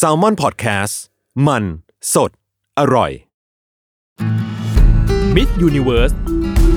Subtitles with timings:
[0.00, 0.94] s a l m o n PODCAST
[1.46, 1.64] มัน
[2.14, 2.30] สด
[2.78, 3.10] อร่อย
[5.34, 6.12] มิสยูนิเวิร์ส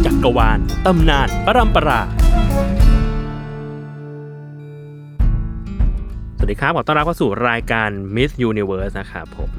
[0.05, 2.01] จักรวาลตำนานปรัมปรา
[6.37, 9.51] สวัสดีครับ ขอต้อนรับเข้าสู่รายการ Miss Universe นะครับผม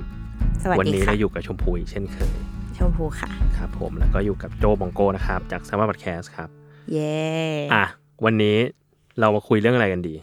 [0.63, 2.31] สวัสวันดีนี้ค่ะ เราอยู่กับชมพูอีกเช่นเคย
[2.79, 6.49] ชมพูค่ะ ครับผมแล้วก็อยู่กับโจบองโกนะครับ จาก s ซ m ม r Podcast ครับ
[6.93, 7.17] เย้
[7.75, 7.85] อะ
[8.25, 8.57] วันนี้
[9.21, 10.15] เรามาคุยเรื่องอะไรกันดี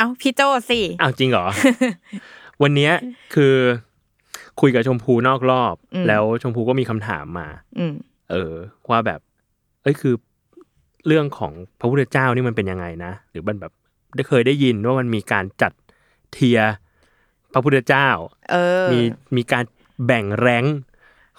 [0.00, 0.40] เอ้าพี่โจ
[0.70, 1.46] สิอ้าวจริงเหรอ
[2.62, 2.92] วันเนี้ย
[3.34, 3.56] คือ
[4.60, 5.74] คุยกับชมพูนอกรอบ
[6.08, 7.48] แล้วชมพูก็มีคำถามมา
[7.78, 7.94] อืม
[8.30, 8.54] เออ
[8.90, 9.20] ว่าแบบ
[9.82, 10.14] เอ้ยคือ
[11.06, 13.72] เรื่องของพระพุทธเจ้านี่มันเป็นยังไงนะหรือมันแบบ
[14.14, 15.72] ได้เคยได้ยินว่ามันมีการจัด
[16.32, 16.72] เทียร์
[17.52, 18.08] พระพุทธเจ้า
[18.52, 19.00] เออ มี
[19.36, 19.64] มีการ
[20.06, 20.76] แบ่งแรงค์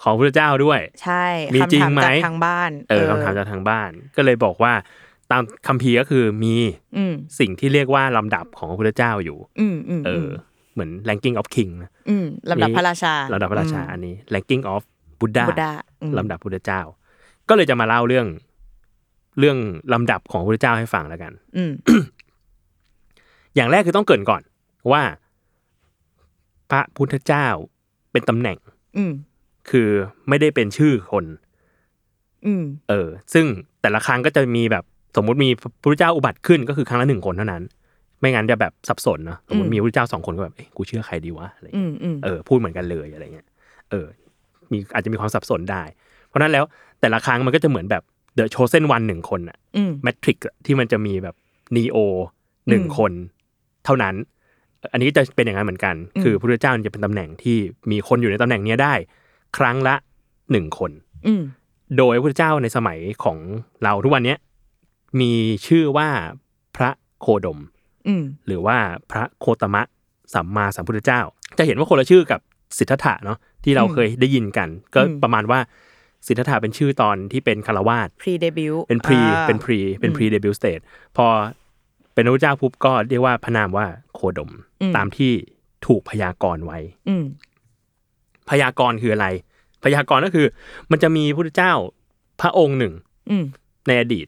[0.02, 4.72] ของพระพุทธเจ้าด้วย ใช่มีจริงคำถามไหมจากทางบ้าน เออคำถามจากทางบ้าน ก็เลยบอกว่า
[5.32, 6.54] ตามคัมภีร์ก็คือมี
[6.96, 10.28] อืมสิ่งที่เรียกว่าลำดับของพระพุทธเจ้าอยู่อืมอืมเออ
[10.72, 14.82] เหมือน ranking of king นะอืมลำดับพระราชาลำดับพระราชาอืมอันนี้ ranking of
[15.20, 16.80] Buddha บุดาอืมลำดับพุทธเจ้า
[17.48, 18.26] ก็เลยจะมาเล่าเรื่อง
[19.38, 19.58] เรื่อง
[19.92, 21.72] ลำดับของพระพุทธเจ้าให้ฟังแล้วกันอืม
[23.54, 24.42] อย่างแรกคือต้องเกรินก่อน
[24.92, 25.02] ว่า
[26.70, 27.46] พระพุทธเจ้า
[28.12, 28.58] เป็นตำแหน่ง
[28.96, 29.12] อืม
[29.70, 29.88] คือ
[30.28, 31.24] ไม่ได้เป็นชื่อคน
[32.46, 33.46] อืมเออ ซึ่ง
[33.82, 34.84] แต่ละครั้งก็จะมีแบบ
[35.16, 37.62] สมมุติมีพระพุทธเจ้าอุบัติขึ้นก็คือครั้งละหนึ่งคนเท่านั้น
[38.20, 43.46] ไม่งั้นจะแบบสับสนเนอะสมมติอืมมีพระพุทธเจ้าสองคนก็แบบเอ้ยกูเชื่อใครดีวะอะไรอืเงี้ยมอืมเออพูดเหมือนกันเลยอะไรเงี้ย
[43.90, 44.06] เออ
[44.72, 45.82] มีอาจจะมีความสับสนได้
[46.28, 46.64] เพราะฉะนั้นแล้ว
[47.00, 48.02] แต่ละครั้งมันก็จะเหมือนแบบ
[48.34, 51.34] เดอะโชเซนวันหนึ่งคนอะอืมแมทริกที่มันจะมีแบบ
[51.76, 51.96] นีโอ
[52.68, 53.12] หนึ่งอืมคน
[53.84, 54.14] เท่านั้น
[54.92, 57.56] อันนี้จะเป็นอย่างนั้นเหมือนกันอืมคือพระพุทธเจ้าจะเป็นตำแหน่งที่
[57.90, 58.94] มีคนอยู่ในตำแหน่งเนี้ยได้
[59.56, 59.94] ครั้งละ
[60.52, 60.90] หนึ่งคน
[61.26, 61.42] อืม
[61.98, 63.38] โดยพระพุทธเจ้าในสมัยของ
[63.84, 64.38] เราทุกวันเนี้ย
[65.20, 65.32] มี
[65.66, 66.08] ชื่อว่า
[66.76, 66.90] พระ
[67.20, 67.58] โคดม
[68.08, 68.78] อืมหรือว่า
[69.10, 69.82] พระโคตมะ
[70.34, 71.20] สัมมาสัมพุทธเจ้า
[71.58, 72.40] จะเห็นว่าคนละชื่อกับ
[72.78, 75.60] สิทธัตถะเนาะที่เราอืมเคยได้ยินกัน ก็อืมประมาณว่า
[76.26, 80.80] สิทธัตถะเป็นชื่อตอนที่เป็นฆราวาส pre-debut เป็น pre เป็น pre เป็น pre-debut state
[81.16, 81.26] พอ
[82.14, 84.50] เป็นพระพุทธเจ้าปุ๊บก็เรียกว่าพระนามว่าโคดม
[84.96, 85.32] ตามที่
[85.86, 87.24] ถูกพยากรณ์ไว้อืม
[88.50, 89.26] พยากรณ์คืออะไร
[89.84, 90.46] พยากรณ์ก็คือ
[90.90, 91.72] มันจะมีพระพุทธเจ้า
[92.40, 92.94] พระองค์หนึ่ง
[93.30, 93.44] อืม
[93.86, 94.26] ในอดีต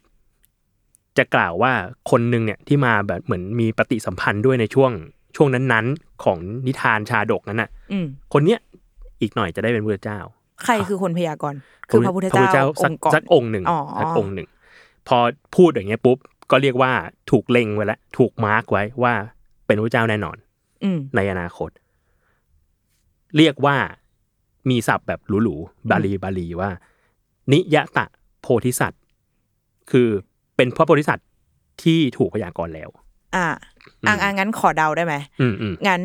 [1.19, 1.73] จะกล่าวว่า
[2.11, 4.91] คนหนึ่งเนี่ยที่มาแบบเหมือนมีปฏิสัมพันธ์ด้วยในช่วง
[5.37, 8.59] ช่วงนั้นๆ ของนิทานชาดกนั้นน่ะอืมคนเนี้ย
[9.21, 10.21] อีกหน่อยจะได้เป็นพระพุทธเจ้า
[10.65, 11.59] ใครคือคนพยากรณ์
[11.91, 14.49] คือพระพุทธเจ้าสัอกงค์ก่อนสักองค์หนึ่งอ๋อสักองค์หนึ่ง
[15.09, 15.19] พอ
[15.57, 16.19] พูดอย่างเงี้ยปุ๊บ
[16.51, 16.93] ก็เรียกว่า
[17.31, 19.15] ถูกเล็งไว้แล้วถูกมาร์กไว้ว่า
[19.67, 20.37] เป็นพระพุทธเจ้าแน่นอน
[20.85, 21.71] อืมในอนาคต
[23.37, 23.77] เรียกว่า
[24.71, 26.71] มีศัพท์แบบหรูๆบาลีบาลีว่า
[27.53, 28.07] นิยตะ
[28.41, 29.03] โพธิสัตว์
[29.91, 30.09] คือ
[30.57, 31.27] เป็นพระโพธิสัตว์
[31.83, 32.89] ที่ถูกพยากรณ์แล้ว
[33.37, 33.47] อ่า
[34.07, 36.01] อ่าอ่างั้นขอเดาได้ไหมอืมอืมงั้น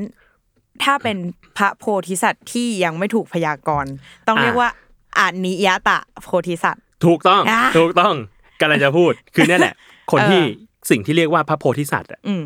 [0.83, 1.17] ถ้าเป็น
[1.57, 3.91] พระโพธิสัตว์ที่ยังไม่ถูกพยากรณ์
[4.27, 4.69] ต้องอ่าเรียกว่า
[5.17, 8.15] อานิยตะโพธิสัตว์ ถูกต้องอะถูกต้อง
[8.61, 9.73] กำลังจะพูด คือนั่นแหละ
[10.11, 10.41] คนเออที่
[10.89, 12.43] สิ่งที่เรียกว่าพระโพธิสัตว์อะอืม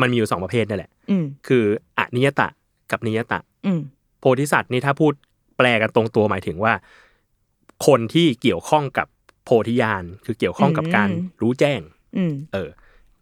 [0.00, 1.64] มันมีอยู่สองประเภทนั่นแหละอืมคือ
[1.98, 2.46] อนิยตะ
[2.90, 3.80] กับนิยตะอืม
[4.20, 5.12] โพธิสัตว์นี่ถ้าพูด
[5.56, 6.72] แปลกันตรงตัวหมายถึงว่า
[7.86, 9.19] คนที่เกี่ยวข้องกับโพ
[9.68, 11.80] ธิญาณคือเกี่ยวข้องกับการอืมรู้แจ้ง
[12.16, 12.68] อืมเออ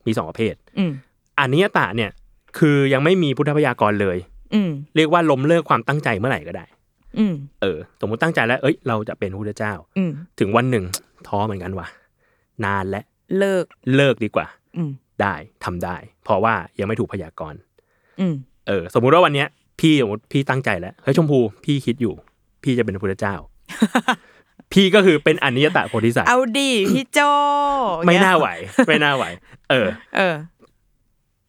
[0.07, 0.93] มีสองประเภทอืม
[1.39, 2.11] อนิยตะเนี่ย
[2.59, 4.19] คือยังไม่มีพุทธพยากรเลย
[4.55, 6.67] อืมเรียกว่าล้มเลิกความตั้งใจเมื่อไหร่ก็ได้
[7.19, 10.85] อืมเออ สมมติตั้งใจแล้ว เอ้ย เราจะเป็นพระพุทธเจ้าอืมถึงวันหนึ่ง
[11.29, 11.87] ท้อเหมือนกันว่ะ
[12.65, 13.01] นานและ
[13.39, 13.65] เลิก
[13.97, 14.47] เลิกดีกว่า
[14.77, 14.91] อืม
[15.23, 15.35] ได้
[15.65, 17.59] ทำได้ เพราะว่ายังไม่ถูกพยากรณ์
[18.21, 18.35] อืม
[18.69, 19.49] เออ สมมุติว่าวันเนี้ย
[19.81, 22.15] พี่สมมติพี่ตั้งใจแล้วเฮ้ยชมพู พี่คิดอยู่
[22.63, 23.35] พี่จะเป็นพระพุทธเจ้า
[24.73, 27.19] พี่ก็คือเป็นอนิยตะโพธิสัตว์เอาดีพี่โจ
[28.07, 28.49] ไม่น่าไหว
[28.89, 29.25] ไม่น่าไหว
[29.71, 30.37] เออ เออ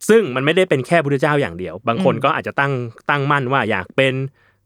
[0.09, 2.73] ซึ่งมันไม่ได้เป็นแค่พุทธเจ้าอย่างเดียว บางคนอืมก็อาจจะตั้ง
[3.09, 4.13] ตั้งมั่นว่าอยากเป็น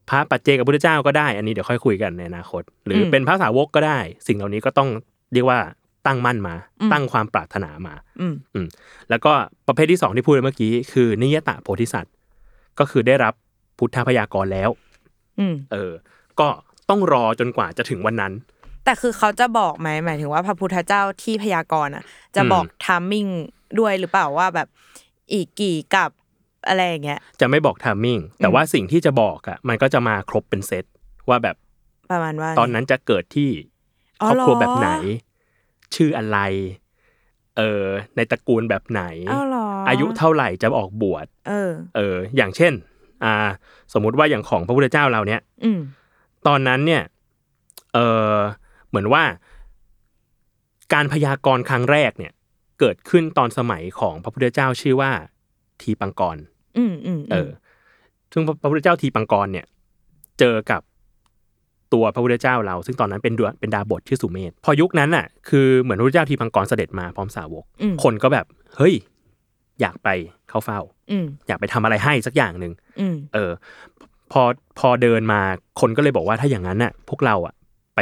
[0.10, 4.90] พระปัจเจกพุทธเจ้าก็ได้ อันนี้เดี๋ยวค่อยคุยกันในอนาคต หรืออเป็นพระสาวกก็ได้ สิ่งเหล่านี้ก็ต้อง
[5.34, 5.60] เรียกว่า
[6.08, 6.56] ตั้งมั่นมา
[6.94, 8.68] ตั้งความปรารถนามา อืมอืม
[9.10, 9.32] แล้วก็
[9.68, 12.14] ประเภทที่สองที่พูดไปเมื่อกี้คือนิยตะโพธิสัตว์
[12.80, 13.34] ก็คือได้รับ
[13.78, 14.70] พุทธพยากรแล้ว
[15.40, 15.92] อืมเออ
[16.40, 16.48] ก็
[16.90, 18.34] ต้องรอจนกว่าจะถึงวันนั้น
[18.86, 22.04] แต่คือเขาจะบอกไหมหมายถึงว่าพระพุทธเจ้าที่พยากรณ์อะ
[22.36, 23.26] จะบอกทามมิ่ง
[23.80, 24.68] ด้วยหรือเปล่าว่าแบบ
[25.34, 26.12] อีกกี่กับ
[26.68, 30.86] อะไรอย่างเงี้ยจะไม่บอกทามมิ่งแต่ว่าสิ่งที่จะบอกอะมันก็จะมาครบเป็นเซต
[31.30, 31.56] ว่าแบบ
[32.12, 33.50] ประมาณว่า ตอนนั้นจะเกิดที่
[34.22, 34.90] อ๋คอรอบครัวเหรอแบบไหน
[35.96, 36.40] ชื่ออะไร
[37.58, 37.86] เออ
[38.16, 42.74] ในตระกูลแบบไหนอ้าวเหรอออายุเท่าไหร่จะออกบวชเออ เออ อย่างเช่น
[43.24, 43.34] อ่า
[43.94, 45.80] สมมุติว่าอย่างของพระพุทธเจ้าเราเนี่ยอืม
[46.48, 47.04] ตอนนั้นเนี่ย
[47.94, 48.00] เอ
[48.36, 48.38] อ
[48.90, 49.24] เหมือนว่า
[50.94, 52.34] การพยากรณ์ครั้งแรกเนี่ย
[52.80, 55.12] เกิดขึ้นตอนสมัยของพระพุทธเจ้าชื่อว่า
[55.82, 56.38] ทีปังกร
[56.78, 57.50] อืมอืมเออ
[58.32, 59.66] ซึ่งพระพุทธเจ้าทีปังกรเนี่ย
[60.40, 60.82] เจอกับ
[61.94, 68.46] ตัวพระพุทธเจ้าเรา ซึ่งตอนนั้นเป็นดวเป็นดาบทชื่อสุเมธพอยุคนั้นน่ะ คือเหมือนพระพุทธเจ้าทีปังกรเสด็จมาพร้อมสาวกอืมคนก็แบบ
[68.78, 68.94] เฮ้ย
[69.82, 70.10] อยากไป
[70.50, 70.80] เข้าเฝ้า
[71.12, 73.52] อืมอยากไปทำอะไรให้สักอย่างหนึ่งอืมเออ
[74.34, 74.44] พอ
[74.80, 75.42] พอเดินมา
[75.80, 77.54] คนก็เลยบอกว่าถ้าอย่างนั้นน่ะ พวกเราอะ
[77.96, 78.00] ไป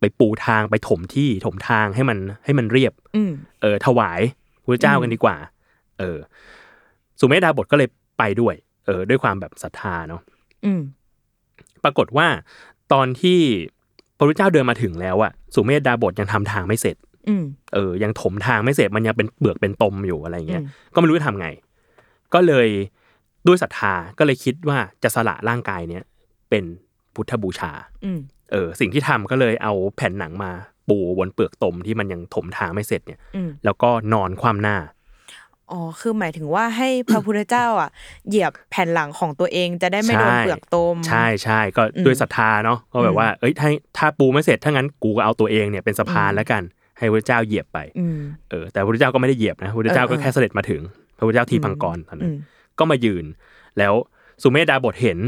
[0.00, 4.20] ไปปูทางไปถมที่ถมทางให้มันให้มันเรียบอืมเออ ถวาย
[4.62, 5.36] พระเจ้ากันดีกว่า
[5.98, 6.18] เออ
[7.20, 7.88] สุเมธดาบทก็เลย
[8.18, 8.54] ไปด้วย
[8.86, 10.20] เออ ด้วยความแบบศรัทธาเนาะ
[10.64, 10.80] อืม
[11.84, 12.26] ปรากฏว่า
[12.92, 13.38] ตอนที่
[14.16, 16.96] พระพุทธเจ้าเดินมาถึงแล้วอะสุเมธดาบทยังทำทางไม่เสร็จ
[17.28, 17.44] อืม
[17.74, 21.48] เออ ยังถมทางไม่เสร็จมันยังเป็นเบือกเป็นตมอยู่อะไรเงี้ยอืมก็ไม่รู้จะทำไง
[22.34, 22.68] ก็เลย
[23.46, 26.04] ด้วยศรัทธาก็เลยคิดว่าจะสละร่างกายเนี้ย
[26.50, 26.64] เป็น
[27.14, 27.72] พุทธบูชา
[28.04, 28.20] อืม
[28.52, 30.50] เออ สิ่งที่ทำก็เลยเอาแผ่นหนังมา
[30.88, 34.76] ปูบนเปลือกตมที่มันยังถมทางไม่เสร็จเนี่ยอืมแล้วก็นอนคว่ำหน้า
[35.72, 37.90] อ๋อ คือหมายถึงว่าให้พระพุทธเจ้าอะ
[38.28, 46.62] เหยียบแผ่นหลังของตัวเองจะได้ไม่โดนใช่เปลือกตม ใช่ใช่ก็อืมด้วยศรัทธาเนาะก็แบบว่าเอ้ยถ้าถ้าปูไม่เสร็จถ้างั้นกูก็เอาตัวเองเนี่ยเป็นสะพานอืมแล้วกัน
[46.98, 48.18] ให้พระเจ้าเหยียบไปอืม
[48.50, 50.80] เออแต่พระพุทธเจ้าก็ไม่ได้เหยียบนะพระพุทธเจ้าเออก็เออแค่เสด็จมาถึง
[51.18, 52.38] พระพุทธเจ้าทีพังกรตอนนั้อืนม
[52.80, 53.24] ก็มายืน
[53.78, 53.94] แล้ว
[54.42, 55.18] สุเมธดาบทเห็น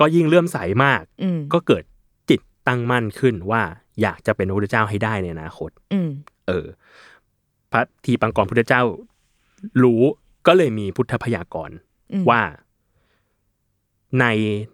[0.00, 1.82] ก็ยิ่งเลื่อมใสมากอืมก็เกิด
[2.30, 3.62] จิตตั้งมั่นขึ้นว่า
[4.02, 6.10] อยากจะเป็นพระพุทธเจ้าให้ได้ในอนาคตอืม
[6.46, 6.66] เออ
[7.72, 8.82] พระทีปังกรพุทธเจ้า
[9.82, 10.02] รู้
[10.46, 11.76] ก็เลยมีพุทธพยากรณ์
[12.12, 12.40] อืมว่า
[14.20, 14.24] ใน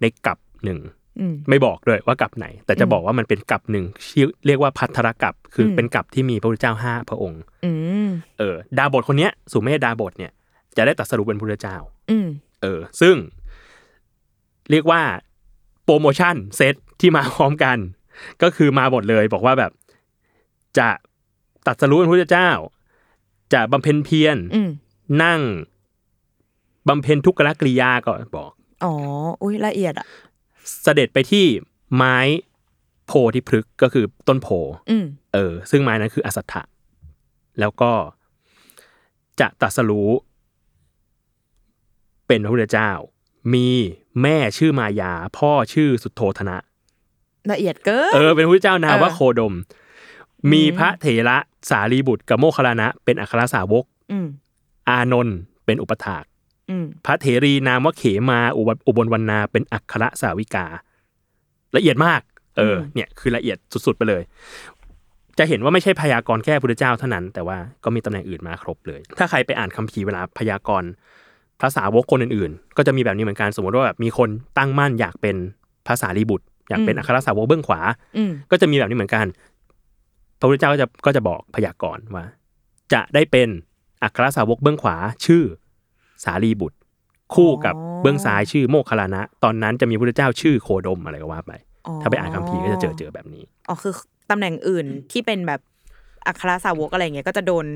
[0.00, 0.80] ในกับหนึ่ง
[1.20, 7.70] อืมไม่บอกด้วยว่ากลับไหน แต่จะอืมบอกว่ามันเป็นกลับหนึ่งชื่อเรียกว่าพัทธรกลับ คืออมเป็นกลับที่มีพระพุทธเจ้าห้าพระองค์อื
[8.06, 8.08] ม
[8.38, 10.32] เออ ดาบทคนเนี้ยสุเมธดาบทเนี่ย
[10.76, 11.76] จะได้ตรัสรู้เป็นพระพุทธเจ้า
[12.10, 12.28] อืม
[12.62, 13.16] เออ ซึ่ง
[14.70, 15.02] เรียกว่า
[15.84, 17.76] โปรโมชั่นเซตที่มาพร้อมกัน
[18.42, 19.72] ก็คือมาหมดเลย บอกว่าแบบ
[20.78, 20.88] จะ
[21.66, 22.50] ตรัสรู้เป็นพระพุทธเจ้า
[23.52, 24.70] จะบำเพ็ญเพียรอืม
[25.22, 25.40] นั่ง
[26.88, 28.50] บำเพ็ญทุกขกริยาก็บอก
[28.84, 28.92] อ๋อ
[29.42, 30.06] อุ้ยละเอียดอะ
[30.82, 31.46] เสด็จไปที่
[31.94, 32.16] ไม้
[33.06, 34.48] โพธิพฤกษ์ก็คือต้นโพ
[34.90, 36.62] อืมเออ ซึ่งไม้นั้นคืออสัตถะ
[37.60, 37.92] แล้วก็
[39.40, 40.10] จะตรัสรู้
[42.30, 42.90] เป็นพระพุทธเจ้า
[43.54, 43.68] มี
[44.22, 46.56] แม่ชื่อมายา พ่อชื่อสุโธธนะ
[47.52, 49.54] ละเอียดเกินเออเป็นพระพุทธเจ้านาเออว่าโคดม
[50.52, 51.36] มีพระเถระ
[51.70, 54.26] สารีบุตรกับโมคคัลลานะ เป็นอัครสาวกอืม
[54.88, 56.24] อานนท์เป็นอุปถาก
[56.70, 60.66] อืมพระเถรีนามว่าเขมาอุบลอุบลวรรณาเป็นอัครสาวิกา
[61.76, 62.20] ละเอียดมาก
[62.58, 63.56] เออ เนี่ย คือละเอียด
[63.86, 64.22] สุดๆไปเลย
[65.38, 70.90] จะเห็นว่าไม่ใช่พยากรณ์แค่พุทธเจ้าเท่านั้น แต่ว่าก็มีตำแหน่งอื่นมาครบเลย ถ้าใครไปอ่านคัมภีร์เวลาพยากรณ์
[71.62, 74.28] ภาษาวกคนอื่นๆ ก็จะมีแบบนี้เหมือนกันสมมติว่าแบบมีคน
[74.58, 75.36] ตั้งมั่นอยากเป็น
[75.88, 77.80] ภาษารีบุตร อยากเป็นอืมอัครสาวกเบื้องขวา
[78.16, 79.26] อืมก็จะมีแบบนี้เหมือนกัน
[80.38, 82.26] พระพุทธเจ้าก็จะก็จะบอกพยากรณ์ว่า
[82.92, 83.48] จะได้เป็น
[84.02, 84.96] อัครสาวกเบื้องขวา
[85.26, 85.42] ชื่อ
[86.24, 86.76] สารีบุตร
[87.34, 91.52] คู่กับอ๋อเบื้องซ้ายชื่อโมคคัลลานะ ตอนนั้นจะมีพระพุทธเจ้าชื่อโคดมอะไรก็ว่าไป
[92.02, 93.92] ถ้าไปอ่านคัมภีร์ก็จะเจอเจอแบบนี้อ๋อคือ
[94.30, 95.60] ตำแหน่งอื่นที่เป็นแบบ
[96.26, 97.66] อัครสาวกอะไรเงี้ยก็จะโดน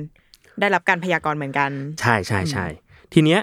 [0.60, 2.66] ได้รับการพยากรณ์เหมือนกัน ใช่ใช่ใช่
[3.12, 3.40] ทีเนี้ย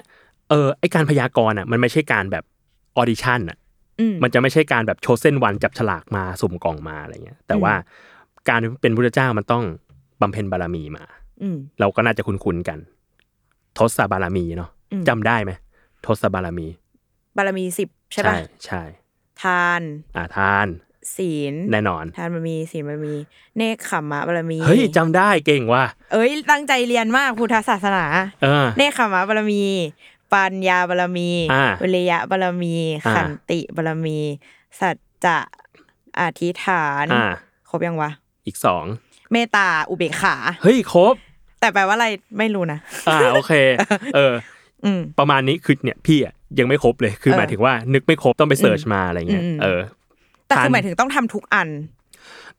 [0.52, 2.44] เออไอ้การพยากรณ์อะมันไม่ใช่การแบบ
[2.96, 3.58] audition อะ
[4.00, 7.74] อืมมันจะไม่ใช่การแบบโชว์เส้นวันจับฉลากมาสุ่มกล่องมาอะไรเงี้ย แต่ว่า
[8.48, 9.64] การเป็นพุทธเจ้ามันต้อง
[10.20, 11.04] บำเพ็ญบารมีมา
[11.42, 12.78] อืมเราก็น่าจะคุ้นๆกัน
[13.78, 15.52] ทศบารมีเนาะอืมจำได้ไหม
[16.06, 16.66] ทศบารมี
[17.36, 18.82] บารมีสิบใช่ปะใช่
[19.42, 19.82] ทาน
[20.16, 20.68] อาทาน
[21.16, 23.14] ศีลแน่นอน ทานบารมีศีลบารมี
[23.56, 28.04] เนคขมมะบารมีเฮ้ยจำได้เก่งว่ะเอ้ยตั้งใจเรียนมากพุทธศาสนา
[28.42, 29.64] เออเนคขมมะบารมี
[30.32, 34.18] ปัญญาบารมีอ่าวิริยะบารมีอ่าขันติบารมี
[34.80, 35.38] สัจจะ
[36.20, 37.24] อธิษฐานอ่า
[37.68, 38.10] ครบยังวะ
[38.46, 38.84] อีกสอง
[39.32, 41.14] เมตตาอุเบกขา เฮ้ยครบ
[41.60, 42.08] แต่แปลว่าอะไร
[42.38, 43.52] ไม่รู้นะ อ่าโอเค
[44.14, 44.34] เออ
[44.84, 49.80] อืมประมาณนี้คือเนี่ยพี่อะยังไม่ครบเลยคือเออหมายถึงว่านึกไม่ครบต้องไปเสิร์ชมาอะไรเงี้ยอืมเออ
[50.48, 51.68] แต่คือทานหมายถึงต้องทำทุกอัน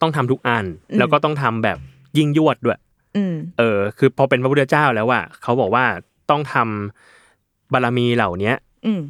[0.02, 1.78] ต้องทำทุกอันอืมแล้วก็ต้องทำแบบ
[2.18, 2.80] ยิ่งยวดด้วย
[3.18, 5.86] อืมเออ คือพอเป็นพระพุทธเจ้าแล้วว่าเขาบอกว่า
[6.30, 7.13] ต้องทำ
[7.74, 9.02] บารมีเหล่าเนี้ยอืม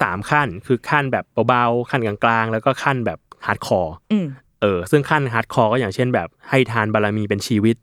[0.00, 4.26] สามขั้นคือขั้นแบบเบาๆขั้นกลางๆ แล้วก็ขั้นแบบ hardcore อืม
[4.62, 7.76] เออ ซึ่งขั้น hardcore ก็อย่างเช่นแบบให้ทานบารมีเป็นชีวิต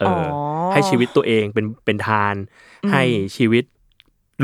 [0.00, 0.26] เออออ
[0.72, 2.34] ให้ชีวิตตัวเองเป็นเป็นทาน
[2.84, 3.02] อืมให้
[3.36, 3.64] ชีวิต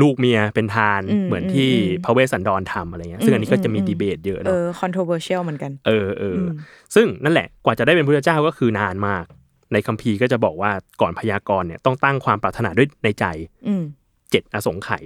[0.01, 6.49] ลูกเมียเป็นทานอืมเหมือนที่อืมอืมพระเวสสันดรทำอะไรเงี้ยซึ่งอันนี้ก็จะมีอืมอืมดีเบตเยอะเอเนาะอ controversial เหมือนกัน เออเอออม
[6.95, 9.25] ซึ่งนั่นแหละกว่าจะได้เป็นพระเจ้าก็คือนานมาก
[9.73, 10.71] ในคัมภีร์ก็จะบอกว่า
[11.01, 13.25] ก่อนพยากรณ์เนี่ยต้องตั้งความปรารถนาด้วยในใจ
[13.67, 13.83] อืม
[14.31, 15.03] เจ็ดอสงไขย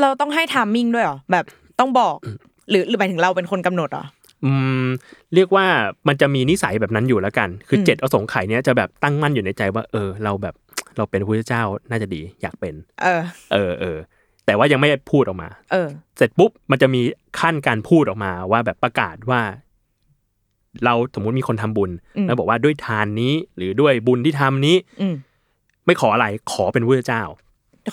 [0.00, 1.44] เราต้องให้ timing ด้วยเหรอแบบ
[1.78, 2.16] ต้องบอก
[2.70, 4.04] หรือหรือหมายถึงเราเป็นคนกำหนดเหรอ
[4.44, 4.52] อื
[4.84, 4.86] ม
[5.34, 5.66] เรียกว่า
[6.08, 10.54] มันจะมีนิสัยแบบนั้นอยู่แล้วกัน คืออมเจ็ดอสงไขยเนี่ยจะแบบตั้งมั่นอยู่ในใจว่า เออ เราแบบ
[10.96, 13.22] เราเป็นพระเจ้าน่าจะดีอยากเป็น เออ
[13.52, 13.98] เออเออ
[14.46, 17.00] แต่ว่ายังไม่ได้พูดออกมา เออ เสร็จปุ๊บมันจะมี
[17.40, 19.40] ขั้นการพูดออกมาว่าแบบประกาศว่า
[20.84, 25.14] เราสมมุติมีคนทำบุญอืมแล้วบอกว่าด้วยทานนี้ หรือด้วยบุญที่ทำนี้ อืม
[25.86, 27.22] ไม่ขออะไรขอเป็นพระเจ้า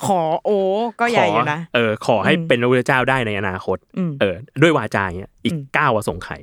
[0.06, 0.58] ขอโอ้
[1.00, 6.42] ก็ใหญ่อยู่นะขเออ ขอให้อืมเป็นพระพุทธเจ้าได้ในอนาคตอืมเออ ด้วยวาจาเนี้ยอีกอืมเก้าอสงไขย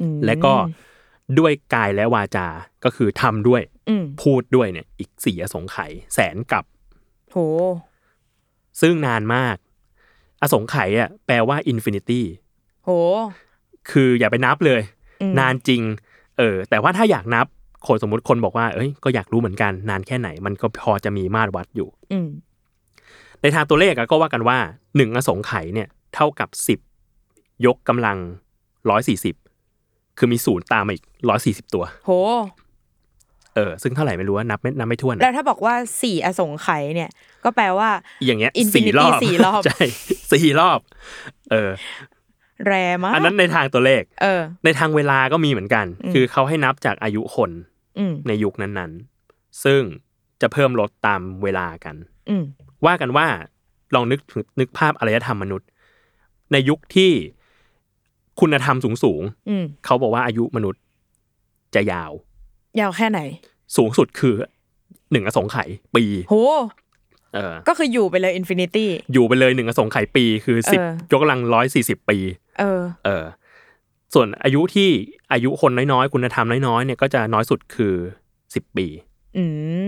[0.00, 0.54] อืมและก็
[1.38, 2.46] ด้วยกายและวาจา
[2.84, 6.64] ก็คือทำด้วยอืมพูดด้วยเนี่ย อีกสี่อสงไขยแสนกัป
[7.32, 7.36] โห
[8.80, 9.56] ซึ่งนานมาก
[10.42, 12.24] อสงไขยอะแปลว่า infinity
[12.84, 12.90] โห
[13.90, 14.80] คืออย่าไปนับเลย
[15.22, 15.82] อืมนานจริง
[16.38, 17.46] เออ แต่ว่าถ้าอยากนับ
[17.86, 22.28] คนสมมติคนบอกว่าเอ้ยก็อยากรู้เหมือนกันนานแค่ไหน มันก็พอจะมีมาตรวัดอยู่อืม
[23.42, 24.58] ในทางตัวเลขอะก็ว่ากันว่า
[24.96, 26.78] หนึ่งอสงไขยเนี่ย เท่ากับสิบ
[27.66, 28.16] ยกกำลัง
[28.90, 29.34] ร้อยสี่สิบ
[30.18, 32.10] คือมีศูนย์ตามมาอีกร้อยสี่สิบตัว โห
[33.56, 37.10] เออ ซึ่งเท่าไหร่ไม่รู้ว่านับไม่นับไม่ถ้วน แล้วถ้าบอกว่าสี่อสงไขยเนี่ย
[37.44, 37.90] ก็แปลว่า
[38.24, 39.82] อย่างเงี้ย Infinity สี่รอบสี่รอบ ใช่
[40.32, 40.78] สี่รอบ
[41.50, 41.70] เออ
[42.66, 42.74] แร
[43.04, 47.71] มากอันนั้นในทางตัวเลข เออ ในทางเวลาก็มีเหมือนกันอืมคือเขาให้นับจากอายุคนอืม
[48.28, 49.82] ในยุคนั้นๆ ซึ่ง
[50.40, 51.96] จะเพิ่มลดตามเวลากัน
[52.30, 52.44] อืม
[52.86, 53.26] ว่ากันว่า
[53.94, 55.68] ลองนึกถึงนึกภาพอารยธรรมมนุษย์
[56.52, 57.10] ในยุคที่
[58.40, 60.82] คุณธรรมสูงสูงๆอืมเขาบอกว่าอายุมนุษย์
[61.74, 62.12] จะยาว
[62.80, 63.20] ยาวแค่ไหน
[63.76, 64.34] สูงสุดคือ
[65.12, 66.34] หนึ่งอสงไขยปีโห
[67.34, 72.18] เออก็คืออยู่ไปเลย infinityอยู่ไปเลยหนึ่งอสงไขยปีคือสิบเออยกกำลังร้อยสี่สิบปี
[72.60, 73.24] เออ เออ
[74.14, 74.90] ส่วนอายุที่
[75.32, 77.94] อายุคนน้อยๆ คุณธรรมน้อยๆเนี่ยก็จะน้อยสุดคือ
[78.54, 78.86] สิบปี
[79.38, 79.44] อื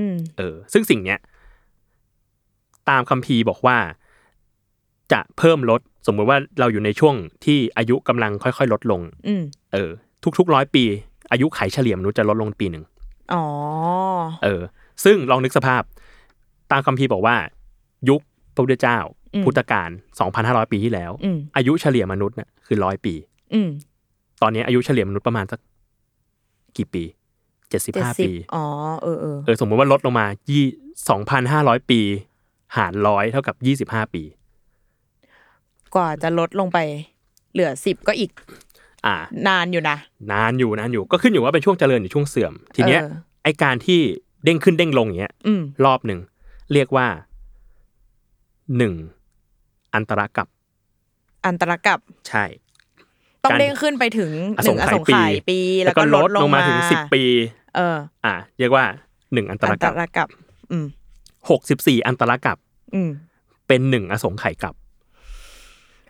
[0.08, 1.18] มเออ ซึ่งสิ่งเนี้ย
[2.88, 3.78] ตามคัมภีร์บอกว่า
[5.12, 7.14] จะเพิ่มลด สมมุติว่าเราอยู่ในช่วง
[7.44, 9.90] ที่อายุกำลังค่อยๆ ลดลงอืมเออ
[10.38, 10.84] ทุกๆร้อยปี
[11.32, 12.84] อายุไขเฉลี่ยมนุษย์จะลดลงปีหนึ่ง
[13.34, 13.44] อ๋อ
[14.44, 14.62] เออ
[15.04, 15.82] ซึ่งลองนึกสภาพ
[16.70, 17.36] ตามคัมภีร์บอกว่า
[18.08, 18.20] ยุค
[18.54, 18.98] พระพุทธเจ้า
[19.34, 19.90] อืมพุทธกาล
[20.30, 23.14] 2,500 ปีที่แล้วอืมอายุเฉลี่ยมนุษย์เนี่ยคือร้อยปี
[23.54, 23.68] อืม
[24.42, 25.60] ตอนนี้อายุเฉลี่ยมนุษย์ประมาณสัก
[26.76, 27.04] กี่ปี
[27.68, 27.94] เจ็ด75สิบ
[28.26, 28.64] ปีอ๋อ
[29.02, 30.64] เออเออเออสมมุติว่าลดลงมายี่
[31.26, 32.00] 2,500ปี
[32.76, 34.22] หารร้อยเท่ากับ25ปี
[35.94, 36.78] กว่าจะลดลงไป
[37.52, 38.30] เหลือสิบก็อีก
[39.06, 39.16] อ่า
[39.48, 39.96] นานอยู่นะ
[40.32, 43.10] นานอยู่นานอยู่ก็ขึ้นอยู่ว่าเป็นช่วงเจริญหรือช่วงเสื่อม ทีเนี้ยเออ
[43.44, 44.00] ไอการที่
[44.44, 46.20] เด้งขึ้นเด้งลงอย่างเงี้ยอืมรอบหนึ่ง
[46.72, 47.06] เรียกว่า
[48.76, 48.94] หนึ่ง
[49.94, 50.48] อันตรกับ
[51.46, 52.44] อันตรกับใช่
[53.44, 57.22] ต้องการเด้งขึ้นไปถึงอหสนึ่งงไขอยสงไขยปี แล้วก็ลดลงมาถึงสิบปี
[57.76, 58.84] เออ อ่า เรียกว่า
[59.32, 60.28] หนึ่งอันตอัรนตกับรกับ
[60.70, 60.86] อืม
[61.50, 62.56] หกสิบสี่อันตรกับ
[62.94, 63.10] อืม
[63.68, 64.74] เป็นหนึ่งอสงไขยกับ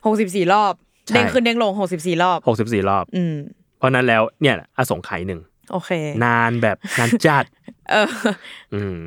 [0.07, 0.75] หกสิบสี่รอบ
[1.07, 3.35] ใช่เด้งขึ้นเด้งลงหกสิบสี่รอบหกสิบสี่รอบ อืม
[3.79, 5.41] เพราะนั้นแล้วเนี่ยอสงไขยหนึ่ง
[5.73, 5.91] โอเค
[6.25, 7.45] นานแบบนานจัด
[7.91, 8.09] เออ
[8.75, 8.99] อืม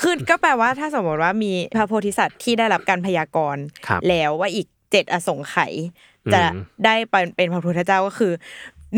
[0.00, 5.72] คือก็แปลว่าถ้าสมมติว่ามีพระโพธิสัตว์ที่ได้รับการพยากรณ์ครับแล้วว่าอีก เจ็ดอสงไขย
[6.34, 8.32] จะอืมได้เป็นเป็นพระพุทธเจ้าก็คือ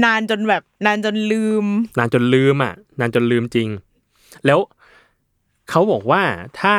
[0.04, 1.66] นานจนแบบ นานจนลืม
[1.98, 3.68] นานจนลืมอะ นานจนลืมจริง
[4.46, 4.58] แล้ว
[5.70, 6.22] เขาบอกว่า
[6.60, 6.76] ถ้า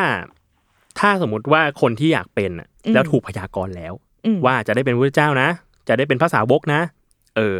[1.00, 3.94] ถ้าสมมติว่าคนที่อยากเป็นอะอืมแล้วถูกพยากรณ์แล้ว
[4.26, 5.50] อืมว่าจะได้เป็นพระเจ้านะ
[5.88, 6.82] จะได้เป็นพระสาวกนะ
[7.36, 7.56] เออ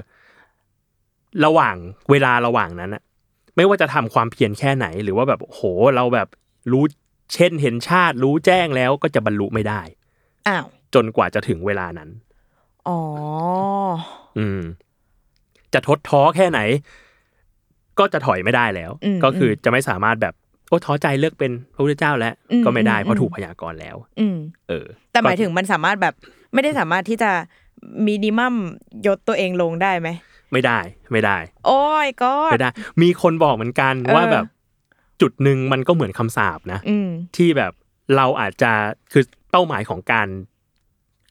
[1.46, 1.76] ระหว่าง
[2.12, 3.04] เวลาระหว่างนั้นอะ
[3.56, 5.62] ไม่ว่าจะทำความเพียรแค่ไหน หรือว่าแบบโห
[5.96, 6.28] เราแบบ
[6.72, 6.84] รู้
[7.34, 9.82] เช่นเห็นชาติรู้แจ้งแล้วก็จะบรรลุไม่ได้
[10.48, 10.66] อ้าว
[10.96, 12.10] จนกว่าจะถึงเวลานั้น
[12.88, 13.00] อ๋อ
[14.38, 14.62] อืม
[15.74, 16.60] จะทดท้อแค่ไหน
[18.00, 20.34] ก็จะถอยไม่ได้แล้วอืมก็คือจะไม่สามารถแบบ
[20.70, 24.38] โอ้ท้อใจเลิกเป็นพระพุทธเจ้าแล้วอืมก็ไม่ได้อืมเพราะถูกพยากรณ์แล้ว อืม
[24.70, 26.14] เออ แต่หมายถึงมันสามารถแบบ
[26.54, 27.32] ไม่ได้สามารถที่จะ
[28.06, 28.56] มินิมัม
[29.06, 30.10] ยศตัวเองลงได้ไหม
[30.52, 30.80] ไม่ได้
[31.12, 32.70] ไม่ได้ โอ้ยก็ไม่ได้
[33.02, 34.46] มีคนบอกเหมือนกันเออว่าแบบ
[35.22, 37.74] จุดหนึ่งมันก็เหมือนคำสาปนะอืมที่แบบ
[38.16, 38.72] เราอาจจะ
[39.12, 40.28] คือเป้าหมายของการ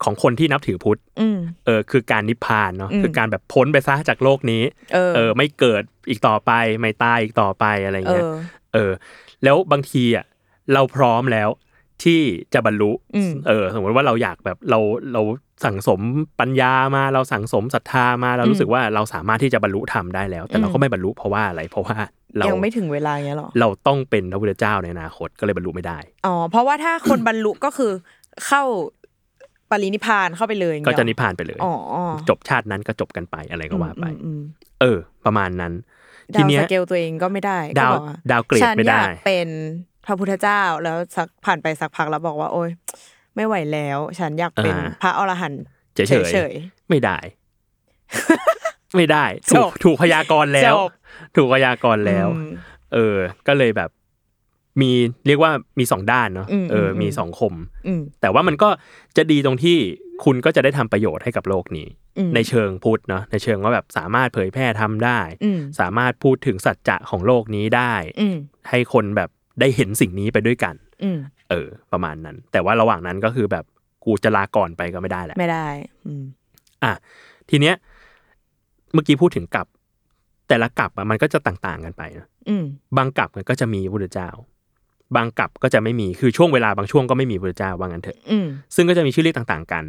[0.04, 4.62] ของคนที่นับถือพุทธอืมเออคือการนิพพานเนาะอืมคือการแบบพ้นไปซะจากโลกนี้
[4.94, 8.28] เออเออ ไม่เกิดอีกต่อไปไม่ตายอีกต่อไปอะไรเอเงี้ยอ
[8.74, 8.92] เออ
[9.44, 10.24] แล้วบางทีอะ
[10.74, 11.48] เราพร้อมแล้ว
[12.04, 12.20] ที่
[12.54, 14.78] จะบรรลุอืมเออ สมมติว่าเราอยากแบบเรา
[15.12, 15.22] เรา
[15.64, 16.00] สั่งสม
[16.40, 21.96] ปัญญามาเราสั่งสมศรัทธามาเราอืมรู้สึกว่าเราสามารถที่จะบรรลุธรรมได้แล้ว แต่เราอืมก็ไม่บรรลุเพราะว่าอะไรเพราะว่า
[22.36, 27.92] เรายังไม่ถึงเวลาเงี้ยหรอเราต้องเป็นพระพุทธเจ้าในอนาคตก็เลยบรรลุไม่ได้อ๋อเพราะว่าถ้าคนบรรลุก็คือ
[28.46, 28.62] เข้า
[29.70, 31.74] ปรินิพพานเข้าไปเลยอย่างก็เงี้ยจะนิพพานไปเลยอ๋อ
[32.28, 34.40] จบชาตินั้นก็จบกันไปอะไรก็ว่าไปอืมอืม
[34.80, 35.72] เออ ประมาณนั้น
[36.28, 39.48] อืมทีดาวเนี้สยเกลตัวเองก็ไม่ได้ดาวก็บอกดาวเกรดฉันไม่ได้อยากเป็น
[40.06, 42.70] พระพุทธเจ้าแล้วสักผ่านไปสักพักแล้วบอกว่า โอ๊ย
[43.36, 45.62] ไม่ไหวแล้ว ฉันอยากเป็นอ่าพระอรหันต์
[45.94, 47.18] เฉยเฉยๆไม่ได้
[48.96, 50.90] ไม่ได้ ถูจกบถูกพยากรณ์แล้วจบ
[51.36, 52.50] ถูกพยากรณ์แล้วอืม
[52.94, 53.90] เออ ก็เลยแบบ
[54.80, 54.90] มี
[55.26, 57.54] เรียกว่ามีสองด้านเนาะอืมเอออมมีสองคม
[57.86, 58.68] อืมแต่ว่ามันก็
[59.16, 59.76] จะดีตรงที่
[60.24, 61.86] คุณก็จะได้ทำประโยชน์ให้กับโลกนี้
[62.18, 68.36] อืมในเชิงพุทธเนาะในเชิงว่าแบบสามารถเผยแพร่ทำได้อืมสามารถพูดถึงสัจจะของโลกนี้ได้อืม
[68.70, 69.30] ให้คนแบบ
[69.60, 71.18] ได้เห็นสิ่งนี้ไปด้วยกันอืม
[71.50, 73.64] เออ ประมาณนั้น แต่ว่าระหว่างนั้นก็คือแบบ
[74.04, 75.68] กูจะลาก่อนไปก็ไม่ได้แหละไม่ได้
[76.06, 76.24] อืม
[76.84, 76.92] อะ
[77.50, 77.74] ทีเนี้ย
[78.92, 79.66] เมื่อกี้พูดถึงกับ
[80.48, 82.64] แต่ละกับอะมันก็จะต่าง ๆ กันไปนะอืม
[82.96, 84.28] บางกับมันก็จะมีพระพุทธเจ้า
[85.16, 89.84] บางกับก็จะไม่มีคือช่วงเวลาบางช่วงก็ไม่มีพระพุทธเจ้าว่างั้นเถอะอืมซึ่งก็จะมีชื่อเรียกต่างๆกัน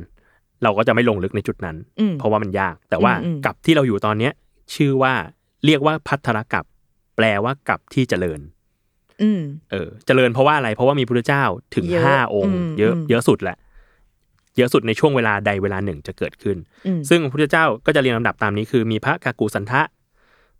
[0.63, 4.33] เราก็จะไม่ลงลึกในจุดนั้นอืมเพราะว่ามันยาก แต่ว่าอืมอืมกับที่เราอยู่ตอนเนี้ย
[4.75, 5.13] ชื่อว่า
[5.65, 6.65] เรียกว่าพัทธรกับ
[7.15, 8.39] แปลว่ากับที่เจริญ
[9.21, 11.43] อืมเออ เจริญเพราะว่าอะไร เพราะว่ามีพระพุทธเจ้า
[11.75, 13.57] ถึงเยอะห้าองค์อืมเยอะอืมเยอะสุดแหละ
[14.57, 16.57] เยอะสุดในช่วงเวลาใดเวลาหนึ่งจะเกิดขึ้น
[16.87, 19.81] อืมซึ่งพระพุทธเจ้าก็จะเรียงลำดับตามนี้ คือมีพระกากูสันทะ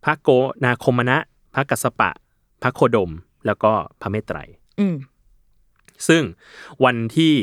[0.03, 0.29] พระโก
[0.63, 1.17] นาคมณะ
[1.53, 2.09] พระกัสสปะ
[2.61, 3.11] พระโคดม
[3.45, 4.37] แล้วก็พระเมตไตร
[4.79, 4.95] อืม
[6.07, 6.21] ซึ่ง
[6.85, 7.33] วันที่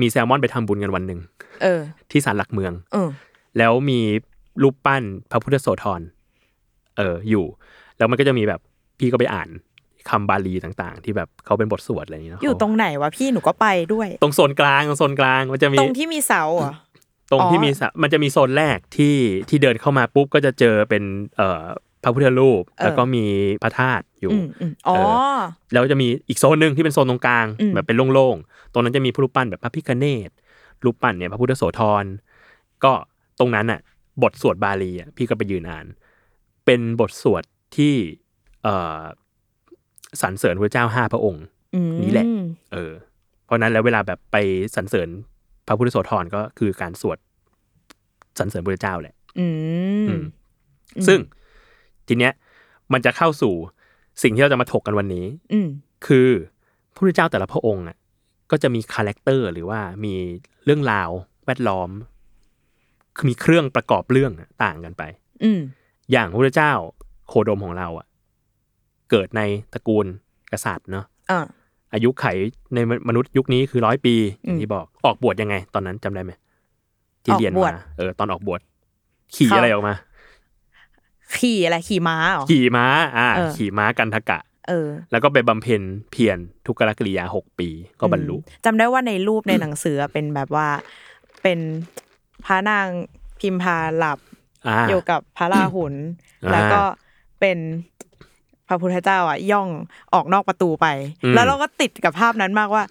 [0.00, 1.20] มีแซลมอนไปทำบุญกันวันหนึ่ง
[1.62, 1.80] เออ
[2.10, 3.08] ที่ศาลหลักเมืองเออ
[3.58, 4.00] แล้วมี
[4.62, 6.00] รูปปั้นพระพุทธโสธร
[6.96, 7.44] เอออยู่
[7.98, 8.60] แล้วมันก็จะมีแบบ
[8.98, 9.48] พี่ก็ไปอ่าน
[10.10, 16.74] คำบาลีต่าง ๆ ที่แบบเขาเป็นบทสวดอะไรอย่างเงี้ยเนาะอยู่ตรงไหนวะพี่หนูก็ไปด้วย ตรงโซนกลางตรงโซนกลางมันจะมีตรงที่มีเสาเหรอ
[17.30, 19.16] ตรงที่อ๋อมีสระมันจะมีโซนแรกที่
[19.48, 21.02] ที่เดินเข้ามาปุ๊บก็จะเจอเป็น
[21.36, 21.64] เอ่อ
[22.06, 23.24] พระพุทธรูป แล้วก็มี
[23.62, 25.00] พระธาตุอยู่อืมอืมอ๋อเอ
[25.72, 30.30] แล้วจะมีอีกโซนหนึ่งที่เป็นโซนตรงกลางอืมแบบเป็นโล่งๆ ตรงนั้นจะมีพระรูปปั้นแบบพระพิฆเนศ
[30.84, 32.04] รูปปั้นเนี่ยพระพุทธโสธร
[32.84, 32.92] ก็
[33.38, 33.80] ตรงนั้นอะ
[34.22, 35.86] บทสวดบาลีอะพี่ก็ไปยืนอ่าน
[36.64, 37.42] เป็นบทสวด
[37.76, 37.94] ที่
[38.62, 39.00] เอ่อ
[40.22, 42.26] สรรเสริญพระเจ้าห้าพระองค์อืมนี่แหละ
[42.72, 42.92] เออ
[43.44, 44.36] เพราะฉะนั้นแล้วเวลาแบบไป
[44.76, 45.08] สรรเสริญ
[45.66, 47.18] พระพุทธโสธรก็คือการสวด
[48.38, 49.56] สรรเสริญพระเจ้าแหละ อืม
[50.08, 50.22] อืม
[51.08, 51.18] ซึ่ง
[52.08, 52.32] ทีเนี้ย
[52.92, 53.54] มันจะเข้าสู่
[54.22, 55.68] สิ่งที่เราจะมาถกกันวันนี้ อืม
[56.06, 56.28] คือ
[56.92, 57.96] พระพุทธเจ้าแต่ละพระองค์อะ
[58.50, 60.14] ก็จะมี character หรือว่ามี
[60.64, 61.10] เรื่องราว
[61.46, 61.90] แวดล้อม
[63.16, 65.02] คือมีเครื่องประกอบเรื่องอะต่างกันไป
[65.44, 65.60] อืม
[66.12, 66.72] อย่างพระพุทธเจ้า
[67.28, 68.06] โคดมของเราอะ
[69.10, 69.40] เกิดใน
[69.72, 70.06] ตระกูล
[70.52, 71.40] กษัตริย์เนาะอ่า
[71.94, 72.26] อายุไข
[72.74, 74.14] ในมนุษย์ยุคนี้คือร้อยปี
[74.46, 76.32] ออืมย่างที่บอกออกบวชยังไง ตอนนั้นจำได้ไหม
[77.24, 78.60] ที่ออกเรียนบวชมาเออตอนออกบวช
[79.34, 79.94] ขี่เขาอะไรออกมา
[81.34, 82.86] ขี่อะไรขี่ม้าเหรอขี่ม้า
[83.16, 87.68] อ่าเออขี่ม้ากัณฐกะ เออ แล้วก็ไปบำเพ็ญเพียรทุกขกิริยาหกปี
[88.00, 90.68] ก็บรรลุอืมจำได้ว่าในรูปในหนังสือเป็นแบบว่า
[91.42, 91.58] เป็น
[92.44, 92.88] พระนาง
[93.40, 94.18] พิมพาหลับ
[94.68, 95.94] อ่าอยู่กับพระราหุล
[96.44, 96.82] อ่าแล้วก็
[97.40, 97.58] เป็น
[98.68, 99.68] พระพุทธเจ้าอะย่อง
[100.14, 100.86] ออกนอกประตูไป
[101.24, 102.84] อืมแล้วเราก็ติดกับภาพนั้นมากว่า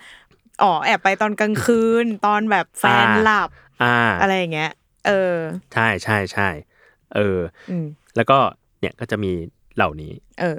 [0.63, 3.50] อ๋อแอบไปตอนกลางคืน ตอนแบบแฟนอ่าหลับ
[3.84, 4.71] อ่าอะไรอย่างเงี้ย
[5.08, 5.36] เออ
[5.74, 6.50] ใช่ใช่ใช่
[7.15, 8.38] เอออืม แล้วก็
[8.80, 9.32] เนี่ยก็จะมี
[9.75, 10.58] เหล่านี้ เออ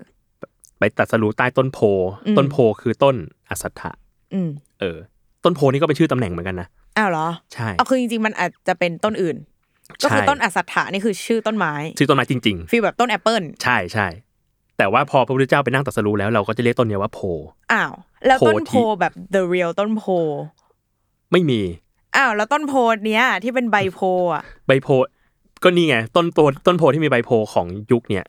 [0.79, 1.79] ไปตัดสรู้ใต้ต้นโพ
[2.27, 3.17] อืมต้นโพคือต้น
[3.49, 3.91] อสัตถะ
[4.35, 4.99] อืมเออ
[5.45, 9.37] ต้นโพนี่ก็เป็นชื่อตำแหน่งเหมือนกันนะอ้าวเหรอใช่เอาคือจริงๆมันอาจจะเป็นต้นอื่น
[10.03, 14.07] ก็คือใช่ต้นอสัตถะนี่คือชื่อต้นไม้ ชื่อต้นไม้จริงฟีลแบบต้นแอปเปิลๆใช่ใช่
[14.79, 17.21] แต่ว่าพอพระพุทธเจ้าไปนั่งตรัสรู้แล้วเราก็จะเรียกต้นเนี้ยว่าโพ
[17.73, 17.93] อ้าว
[18.27, 20.05] แล้วต้นโพธิโพแบบ the real ต้นโพ
[21.33, 21.61] ไม่มี
[22.17, 22.75] อ้าวแล้วต้นโพ
[23.07, 24.01] เนี้ยที่เป็นใบโพ
[24.35, 24.89] อะใบโพ
[25.63, 28.25] ก็นี่ไง ต้นตัวต้นโพที่มีใบโพของยุคเนี่ย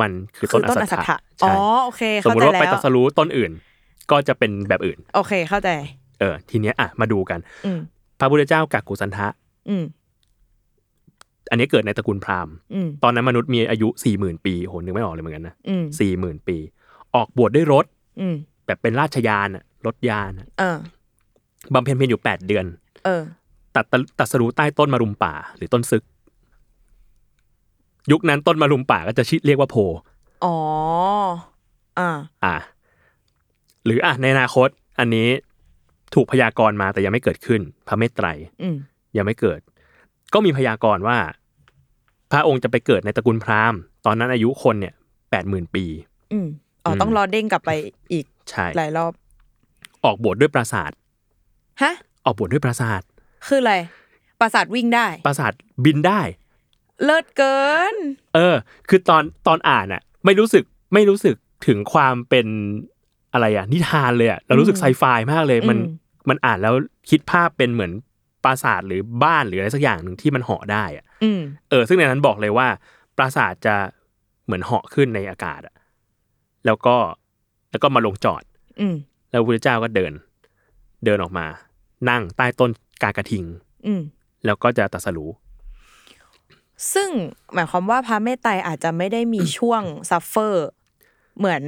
[0.00, 3.52] มันคือคืต้นออต้นสัอตสัตถะถะอ๋ใช่อโอเคสมเข้ามใจติว่าไปแล้ตรัวสรู้ต้นอื่น
[4.10, 5.68] ก็จะเป็นแบบอื่น โอเคเข้าใจ
[6.20, 7.78] เออ ทีเนี้ยอะมาดูกันอืม
[8.18, 9.28] พระพุทธเจ้ากักกุสันทะ
[9.68, 9.84] อืม
[11.50, 16.56] อันนี้เกิดในตระกูลพราหมณ์อืมตอนนั้นมนุษย์มีอายุสี่หมื่นปีโหนึกไม่ออกเลยเหมือนกันนะอืมสี่หมื่นปี
[17.14, 17.84] ออกบวชด้วยรถ
[18.20, 18.34] อืม
[18.66, 20.78] แบบเป็นราชยานอะรถยานอะเออ
[21.74, 22.64] บำเพ็ญเพียรอยู่แปดเดือน
[23.04, 23.22] เออ
[23.74, 26.02] ตัดตะตัดสรู้ใต้ต้นมะรุมป่า หรือต้นซึก
[28.10, 29.76] ยุคนั้นต้นมะรุมป่าก็จะชื่อเรียกว่าโพ
[30.44, 30.56] อ๋อ
[31.98, 32.10] อ่า
[32.44, 32.56] อะ
[33.84, 35.28] หรืออะในอนาคต อันนี้
[36.14, 38.26] ถูกพยากรณ์มาแต่ยังไม่เกิดขึ้น พระเมตไตร
[38.62, 38.76] อืม
[39.16, 39.60] ยังไม่เกิด
[40.34, 41.18] ก็มีพยากรณ์ว่า
[42.30, 44.94] พระองค์จะไปเกิดในตระกูลพราหมณ์ ตอนนั้นอายุคนเนี่ย
[45.30, 45.84] แปดหมื่นปี
[46.32, 46.46] อืม
[46.84, 47.70] อ๋อต้องรอเด้งกลับไป
[48.12, 49.12] อีกใช่หลายรอบ
[50.04, 50.90] ออกบวชด้วยปราสาท
[51.82, 51.92] ฮะ
[52.24, 53.02] ออกบวชด้วยปราสาท
[53.46, 53.74] คืออะไร
[54.40, 55.52] ปราสาทวิ่งได้ ปราสาท
[55.84, 56.20] บินได้
[57.04, 57.58] เลิศเกิ
[57.92, 57.94] น
[58.34, 58.56] เออ
[58.88, 61.36] คือตอนตอนอ่านอะ ไม่รู้สึกไม่รู้สึก
[61.66, 62.46] ถึงความเป็น
[63.32, 65.96] อะไรอะ นิทานเลยอะเรารู้สึกไซไฟมากเลยมันอืม
[66.28, 66.74] มันอ่านแล้ว
[67.10, 67.92] คิดภาพเป็นเหมือน
[68.44, 72.66] ปราสาทหรือบ้านหรืออะไรสักอย่างหนึ่งที่มันเหาะได้อะอืมเออ ซึ่งในนั้นบอกเลยว่า
[73.16, 73.74] ปราสาทจะ
[74.44, 75.74] เหมือนเหาะขึ้นในอากาศอะ
[76.66, 76.96] แล้วก็
[77.70, 78.42] แล้วก็มาลงจอด
[78.80, 78.94] อืม
[79.30, 80.12] แล้วพระพุทธเจ้าก็เดิน
[81.04, 81.46] เดินออกมา
[82.10, 82.70] นั่งใต้ต้น
[83.02, 83.44] กากระทิง
[83.86, 84.02] อืม
[84.44, 85.30] แล้วก็จะตรัสรู้
[86.94, 87.08] ซึ่ง
[87.54, 90.68] หมายความว่าพระเมตไตรยอาจจะไม่ได้มีช่วง suffer
[91.38, 91.62] เหมือน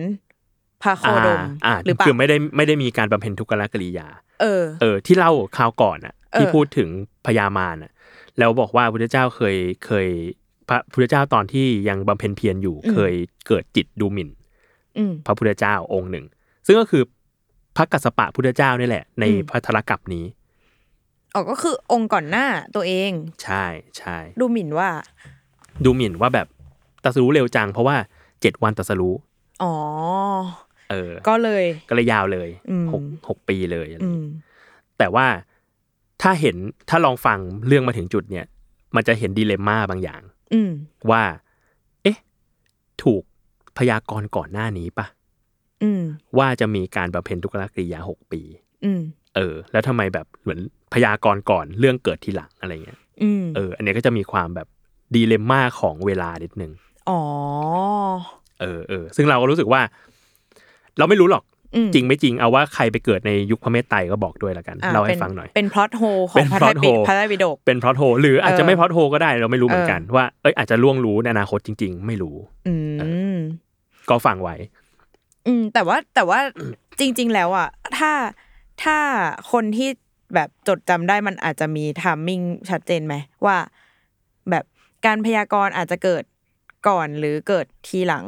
[0.82, 4.06] พระโคดมอ่าหรือเปล่าคือไม่ได้ไม่ได้มีการบำเพ็ญทุกรกิริยา
[4.40, 6.88] เออ เออ ที่เล่าคราวก่อนอะเออที่พูดถึง
[7.26, 7.92] พญามารอะ
[8.38, 10.08] แล้วบอกว่าพระพุทธเจ้าเคยเคย
[10.68, 13.14] พระพุทธเจ้าตอนที่ยังบำเพ็ญเพียรอยู่ เคย
[13.46, 14.30] เกิดจิตดูหมิ่น
[14.98, 16.24] อืมพระพุทธเจ้าองค์หนึ่ง
[16.66, 17.02] ซึ่งก็คือ
[17.76, 20.24] พระกัสสปะพุทธเจ้านี่แหละ ในอืมพระธรกัปนี้
[21.34, 23.12] อ๋อก็คือองค์ก่อนหน้าตัวเอง
[23.44, 23.64] ใช่
[23.98, 24.88] ใช่ดูหมิ่นว่า
[25.84, 26.46] ดูหมิ่นว่าแบบ
[27.04, 27.96] ตรัสรู้เร็วจัง เพราะว่า
[28.40, 29.14] เจ็ดวันตรัสรู้
[29.62, 29.74] อ๋อ
[30.90, 34.24] เออ ก็เลยก็เลยยาวเลยอืมหกหกปีเลยอะไรอืม
[34.98, 35.26] แต่ว่า
[36.22, 36.56] ถ้าเห็น
[36.88, 38.46] ถ้าลองฟังเรื่องมาถึงจุดเนี่ย
[38.94, 40.22] มันจะเห็นดีเลมม่าบางอย่าง
[40.54, 40.70] อืม
[41.10, 41.22] ว่า
[42.02, 42.18] เอ๊ะ
[43.02, 43.22] ถูก
[43.78, 45.06] พยากรณ์ก่อนหน้านี้ปะ
[45.82, 46.02] อืม
[46.38, 48.40] ว่าจะมีการบำเพ็ญทุกขกริยาหกปี
[48.84, 49.02] อืม
[49.36, 50.60] เออ แล้วทำไมแบบเหมือน
[50.94, 54.68] พยากรณ์ก่อนเรื่องเกิดทีหลังอะไรเงี้ยอืมเออ อันเนี้ยก็จะมีความแบบ
[55.14, 56.72] ดีเลมม่าของเวลานิดนึง
[57.10, 57.20] อ๋อ
[58.60, 59.80] เออเออซึ่งเราก็รู้สึกว่า
[60.98, 72.06] เราไม่รู้หรอกอืมจริงไม่จริงเอาว่าใครไปเกิดในยุคพระเมตไตรยก็บอกด้วยละกันอะเล่าให้ป็นฟังหน่อย เป็น plot hole ของพระไตรปิฎก plot hole พระไตรปิฎกเป็น plot hole หรืออาจจะเออไม่ plot hole ก็ได้เราไม่รู้เหมือนกันเออว่าเอ้ยอาจจะล่วงรู้ในอนาคตจริง ๆ
[72.06, 72.36] ไม่รู้
[72.68, 72.74] อื
[73.34, 73.36] ม
[74.10, 74.56] ก็ฟังไว้
[75.46, 76.38] อืมแต่ว่าแต่ว่า
[77.00, 77.68] จริง ๆ แล้วอะ
[77.98, 78.10] ถ้า
[78.82, 78.98] ถ้า
[79.52, 79.88] คนที่
[80.34, 83.14] แบบจดจำได้มันอาจจะมี timing ชัดเจนไหม
[83.46, 83.56] ว่า
[84.50, 84.64] แบบ
[85.06, 86.24] การพยากรณ์อาจจะเกิด
[86.88, 88.26] ก่อนหรือเกิดทีหลัง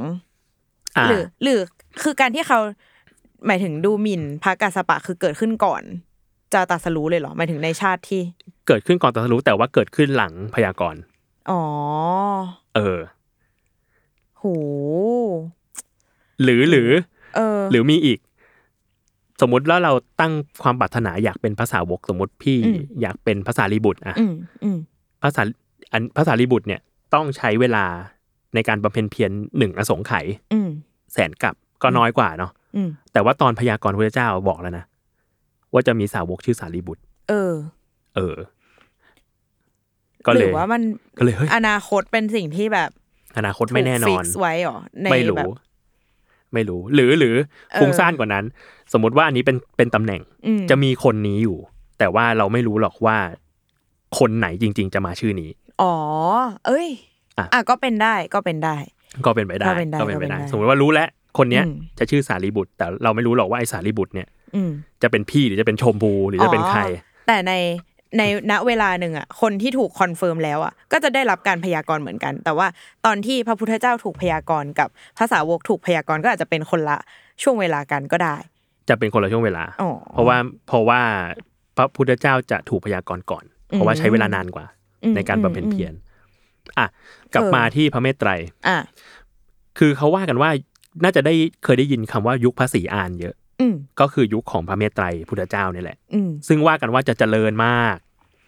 [0.97, 1.61] อ่าหรือ หรือ
[2.03, 2.61] คือการที่เขา
[3.47, 5.83] หมายถึงดูหมิ่นพระกัสสปะคือเกิดขึ้นก่อน
[6.55, 8.23] จะตรัสรู้เลยเหรอหมายถึงในชาติที่
[8.69, 11.01] เกิดขึ้นก่อนตรัสรู้แต่ว่าเกิดขึ้นหลังพยากรณ์
[11.51, 11.63] อ๋อ
[12.77, 12.99] เออ
[14.39, 14.45] โห
[16.43, 16.91] หรือหรือ
[17.37, 18.19] เออ หรือมีอีก
[19.41, 24.79] สมมุติว่าเราตั้งความปรารถนาอยากเป็นภาษาวกสมมติพี่อืมอยากเป็นภาษาลีบุตรอะอืมอืม
[25.23, 25.43] ภาษา
[25.93, 26.81] อันภาษาลีบุตรเนี่ย
[27.15, 27.85] ต้องใช้เวลา
[28.55, 30.69] ในการบำเพ็ญเพียรหนึ่งอสงไขยอืม
[31.13, 34.85] แสนกับก็น้อยกว่าเนาะอืมแต่ว่าตอนพยากรณ์พระเจ้าบอกแล้วนะ
[35.73, 37.55] ว่าจะมีสาวกชื่อสารีบุตร เออ
[38.17, 38.37] เออ
[40.27, 40.83] ก็หเลรืยอว่ามัน
[41.19, 42.91] ก็เลยเฮ้ยอนาคตเป็นสิ่งที่แบบ
[43.37, 45.49] อนาคตไม่แน่นฟิอกนซ์ไว้เหรอในไม่แบรู้บ
[46.55, 47.35] ไม่รู้ หรือหรือ
[47.73, 48.45] เออฟุ้งซ่านกว่านั้น
[48.93, 51.57] สมมติว่าอันนี้เป็นเป็นตำแหน่งอืมจะมีคนนี้อยู่
[51.99, 53.17] แต่ว่าเราไม่รู้หรอกว่า
[54.19, 55.51] คนไหนจริง ๆ จะมาชื่อนี้
[55.83, 55.95] อ๋อ
[56.67, 56.89] เอ้ย
[57.39, 58.77] อะอะก็เป็นได้ก็เป็นได้
[59.27, 64.71] ก็เป็นไปได้ก็เป็นได้ก็เป็นไปก็เป็นได้ได้ สมมติว่ารู้แล้วคนเนี้ยอืมจะชื่อสารีบุตร แต่เราไม่รู้หรอกว่าไอ้สารีบุตรเนี่ยอืม
[65.03, 66.87] จะเป็นพี่หรือจะเป็นชมพูหรือจะเป็นใครอ๋
[67.25, 67.53] อแต่ใน
[68.19, 72.67] ในณเวลาหนึ่งอะคนที่ถูก confirm แล้วอะก็จะได้รับการพยากรณ์เหมือนกัน แต่ว่า
[73.07, 76.97] ตอนที่พระพุทธเจ้าถูกพยากรณ์กับพระสาวกถูกพยากรณ์ก็อาจจะเป็นคนละ
[77.43, 78.37] ช่วงเวลากันก็ได้
[78.89, 80.37] จะเป็นคนละช่วงเวลาอ๋อเพราะว่า
[80.69, 81.01] เพราะว่า
[81.77, 84.67] พระพุทธเจ้าจะถูกพยากรณ์ก่อน เพราะว่าใช้เวลานานกว่า
[85.05, 85.95] อืมในการบำเพ็ญอืมเพียร
[86.79, 86.87] อะ
[87.35, 88.31] กลับเออมาที่พระเมตไตร
[88.69, 88.77] อะ
[89.79, 90.51] คือเขาว่ากันว่า
[91.03, 93.44] น่าจะได้เคยได้ยินคำว่ายุคพระศรีอานเยอะอืม
[94.01, 97.97] ก็คือยุคของพระเมตไตรพุทธเจ้านี่แหละอืมซึ่งว่ากันว่าจะเจริญมาก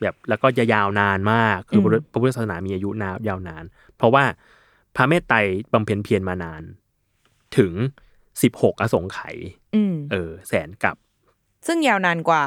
[0.00, 3.64] แบบแล้วก็จะยาวนานมากคืออมพระพุทธศาสนามีอายุนานยาวนาน
[3.96, 4.24] เพราะว่า
[4.96, 5.36] พระเมตไตร
[5.72, 6.62] บำเพ็ญเพียรมานาน
[7.56, 7.72] ถึง
[8.42, 9.36] สิบหกอสงไขย
[9.74, 10.96] อืมเออ แสนกับ
[11.66, 12.44] ซึ่งยาวนานกว่า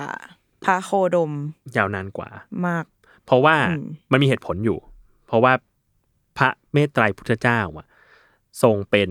[0.64, 1.32] พระโคดม
[1.78, 2.30] ยาวนานกว่า
[2.68, 2.86] มาก
[3.26, 4.80] เพราะว่าอืมมันมีเหตุผลอยู่
[5.28, 5.54] เพราะว่า
[6.38, 7.88] พระเมตไตรพุทธเจ้าอะ
[8.64, 9.10] ทรงเป็น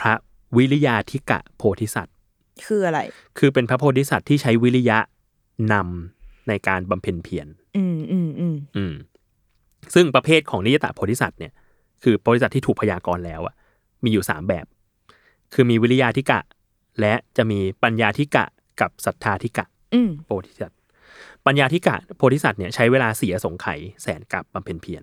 [0.00, 0.14] พระ
[0.56, 2.15] วิริยาธิกะโพธิสัตว์
[2.64, 3.00] คืออะไร
[3.38, 4.98] คือเป็นพระโพธิสัตว์ที่ใช้วิริยะ
[5.72, 8.94] นำในการบำเพ็ญเพียรอืมอืมอืมอืม
[9.94, 11.52] ซึ่งประเภทของนิยตโพธิสัตว์เนี่ย
[12.02, 13.54] คือโพธิสัตว์ที่ถูกพยากรณ์แล้วอะ
[14.04, 14.66] มีอยู่สามแบบ
[15.54, 16.40] คือมีวิริยาธิกะ
[17.00, 18.44] และจะมีปัญญาธิกะ
[18.80, 19.64] กับศรัทธาธิกะ
[19.94, 20.78] อืมโพธิสัตว์
[21.46, 25.02] ปัญญาธิกะโพธิสัตว์เนี่ยใช้เวลาสี่อสงไขยแสนกัปบำเพ็ญเพียร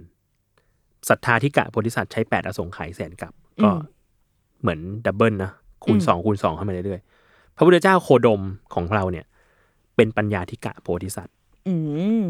[1.10, 3.70] ศรัทธาธิกะโพธิสัตว์ใช้แปดอสงไขยแสนกัป ก็
[4.62, 5.52] เหมือน double นะ
[5.84, 7.13] คูณสองคูณสองเข้ามาเรื่อยๆ
[7.58, 8.42] พระพุทธเจ้าโคดม
[8.74, 9.26] ของเราเนี่ย
[9.96, 11.36] เป็นปัญญาธิกะโพธิสัตว์
[11.68, 11.76] อื
[12.20, 12.22] ม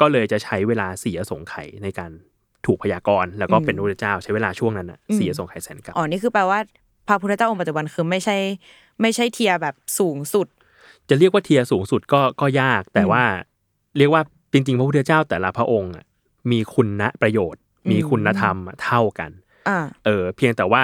[0.00, 2.10] ก็เลยจะใช้เวลาสี่อสงไขยในการ
[2.66, 6.58] ถูกพยากรณ์แล้วก็เป็นพระพุทธเจ้าใช้เวลาช่วงนั้นน่ะอืมสี่อสงไขยแสนกัปอ๋อนี่คือแปลว่า
[7.08, 8.36] พระพุทธเจ้าองค์ปัจจุบันคือไม่ใช่
[9.00, 10.46] ไม่ใช่ tier แบบสูงสุด
[11.08, 13.22] จะเรียกว่า tier สูงสุดก็ก็ยาก แต่ว่า
[13.98, 16.04] เรียกว่าจริงๆ พระพุทธเจ้าแต่ละพระองค์อะ
[16.50, 16.88] มีคุณ
[17.22, 19.30] ประโยชน์ มีคุณธรรมอะเท่ากัน
[19.68, 20.82] อ่าเออ เพียงแต่ว่า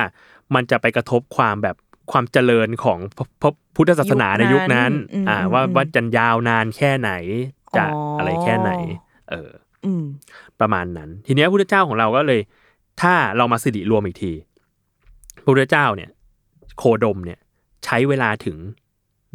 [0.54, 1.76] มันจะไปกระทบความแบบ
[2.12, 7.10] ความเจริญของพระพระพุทธศาสนาในยุคนั้นอืมอ่าอืมว่าอืมว่าจะยาวนานแค่ไหน
[7.76, 8.70] จะอ๋อออะไรแค่ไหน
[9.30, 9.50] เออ
[9.84, 10.04] อืม
[10.60, 12.40] ประมาณนั้น ทีเนี้ยพระพุทธเจ้าของเราก็เลย
[13.02, 14.32] ถ้าเรามาสิริรวมอีกที
[15.42, 16.10] พระพุทธเจ้าเนี่ย
[16.78, 17.38] โคดมเนี่ย
[17.84, 18.56] ใช้เวลาถึง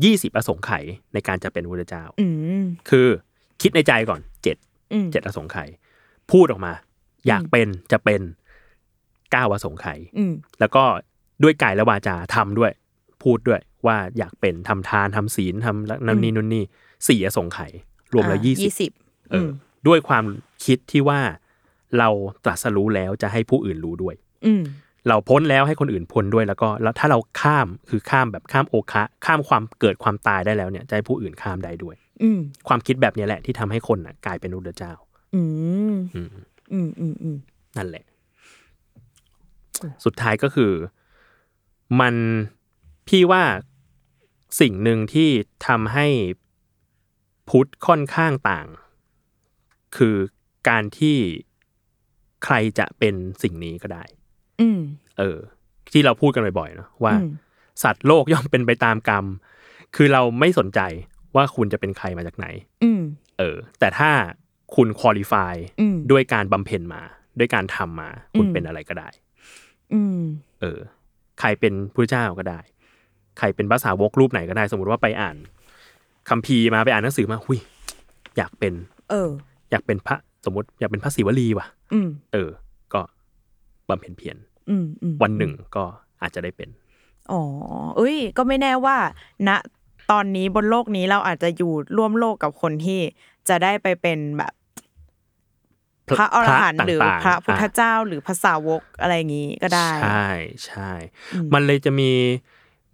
[0.04, 2.28] ยี่สิบอสงไขยในการจะเป็นพระพุทธเจ้าอื
[2.62, 3.08] มคือ
[3.62, 4.58] คิดในใจก่อนเจ็ด
[4.94, 5.70] อืมเจ็ดอสงไขย
[6.32, 6.74] พูดออกมา
[7.28, 8.22] อยากเป็นจะเป็น
[9.32, 10.84] เก้าอสงไขยอืมแล้วก็
[11.44, 12.72] ด้วยกายและวาจาทำด้วย
[13.24, 16.64] พูดด้วยว่าอยากเป็นทำทานทำศีลทำแล้วนั่นนี่นู่นนี่
[17.08, 17.72] สี่อสงไขย
[18.14, 18.92] รวมแล้วอ่ายี่สิบสิบ
[19.32, 19.50] เอออ
[19.88, 20.26] ด้วยความ
[20.66, 21.20] คิดที่ว่า
[22.00, 22.10] เรา
[22.46, 24.64] ตรัสรู้แล้วจะให้ผู้อื่นรู้ด้วย อืม
[25.08, 34.94] เราพ้นแล้วให้คนอื่นพ้นด้วยแล้วก็แล้วถ้าเราข้ามคือข้ามแบบข้ามโอคะ ข้ามความเกิดความตายได้แล้วเนี่ยจะให้ผู้อื่นข้ามได้ด้วย อืมความคิดแบบนี้แหละที่ทำให้คนน่ะ กลายเป็นพระพุทธเจ้า
[35.36, 35.42] อื
[35.94, 36.30] มอืม
[36.74, 37.38] อืมอืมอืม
[37.78, 38.06] นั่นแหละ
[40.06, 40.72] สุดท้ายก็คือ
[42.00, 42.16] มัน
[43.08, 43.44] พี่ว่า
[44.60, 45.30] สิ่งหนึ่งที่
[45.68, 46.08] ทำให้
[47.50, 48.68] พุทธค่อนข้างต่าง
[49.98, 50.16] คือ
[50.70, 51.18] การที่
[52.44, 54.04] ใครจะเป็นสิ่งนี้ก็ได้
[54.62, 54.80] อืม
[55.20, 55.38] เออ
[55.92, 57.30] ที่เราพูดกันบ่อยๆเนอะว่าอืม
[57.84, 59.26] สัตว์โลกย่อมเป็นไปตามกรรม
[59.96, 60.80] คือเราไม่สนใจ
[61.36, 62.48] ว่าคุณจะเป็นใครมาจากไหน
[62.84, 63.02] อืม
[63.38, 64.12] เออ แต่ถ้า
[64.76, 67.02] คุณคุริฟายอืมด้วยการบำเพ็ญมา
[67.40, 69.10] ด้วยการทำมา คุณอืมเป็นอะไรก็ได้
[69.94, 70.20] อืม
[70.62, 70.80] เออ
[71.42, 72.60] ใครเป็นพระเจ้าก็ได้
[73.40, 75.36] ใครเป็นภาษาวกรูปไหนก็ได้ สมมติว่าไปอ่าน
[76.30, 77.60] คัมภีร์มาไปอ่านหนังสือมาหุย
[78.38, 78.74] อยากเป็น
[79.10, 79.30] เออ
[79.72, 82.50] อยากเป็นพระสมมติอยากเป็นพระศิวลีว่ะอืมเออ
[82.94, 83.02] ก็
[83.90, 84.38] บำเพ็ญเพียร
[84.70, 85.84] อืมอืมวันหนึ่งก็
[86.22, 86.70] อาจจะได้เป็น
[87.32, 87.42] อ๋อ
[87.98, 88.98] เอ้ย ก็ไม่แน่ว่า
[89.48, 89.50] ณ
[90.12, 93.02] ตอนนี้บนโลกนี้เราอาจจะอยู่ร่วมโลกกับคนที่
[93.50, 94.54] จะได้ไปเป็นแบบ
[96.18, 100.28] พระอรหันต์พระหรือต่างๆพระพุทธอะเจ้าหรือภาษาวกอะไรอย่างนี้ก็ได้ ใช่
[100.66, 100.92] ใช่
[101.54, 102.12] มันเลยจะมี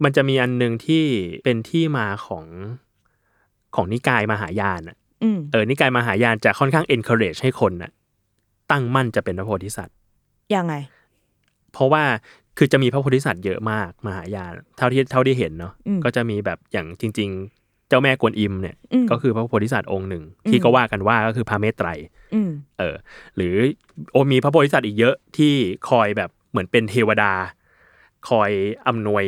[0.04, 1.04] มันจะมีอันหนึ่งที่
[1.44, 2.44] เป็นที่มาของ
[3.74, 7.90] ของนิกายมหายานอะอืมเออนิกายมหายานจะค่อนข้าง encourage ให้คนน่ะ
[8.70, 9.96] ตั้งมั่นจะเป็นพระโพธิสัตว์
[10.54, 10.74] ยังไง
[11.72, 12.04] เพราะว่า
[12.58, 17.57] คือจะมีพระโพธิสัตว์เยอะมากมหายานเท่าที่เท่าที่เห็นเนาะอืมก็จะมีแบบอย่างจริงๆ
[17.88, 21.88] เจ้าแม่กวนอิมเนี่ยอืมก็คือพระโพธิสัตว์องค์หนึ่งอืมที่ก็ว่ากันว่าก็คือพระเมตไตรย
[22.34, 22.96] อืมเออ
[23.36, 23.54] หรือ
[24.12, 25.52] โอมีพระโพธิสัตว์อีกเยอะที่
[25.90, 27.32] คอยแบบเหมือนเป็นเทวดา
[28.28, 28.50] คอย
[28.86, 29.24] อำนวย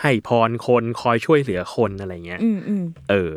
[0.00, 3.30] ให้พรคนคอยช่วยเหลือคนอะไรเงี้ยอืมอืมเออ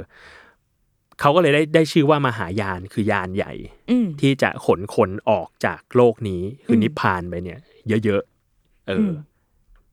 [1.20, 3.54] เขาก็เลยได้ได้ชื่อว่ามหายานคือยานใหญ่
[3.92, 7.60] อืมที่จะขนคนออกจากโลกนี้คืออมนิพพานไปเนี่ย
[8.06, 9.14] เยอะๆเอออม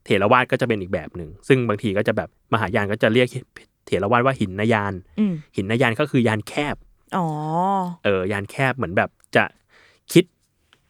[0.04, 3.28] เถรวาทก็จะเป็นอีกแบบหนึ่ง ซึ่งบางทีก็จะแบบมหายานก็จะเรียก
[3.88, 6.77] เถรวาทว่าหินนยานอืมหินนยานก็คือยานแคบ
[7.16, 7.27] อ๋อ
[8.05, 9.44] เออยานแคบเหมือนแบบจะ
[10.12, 10.24] คิด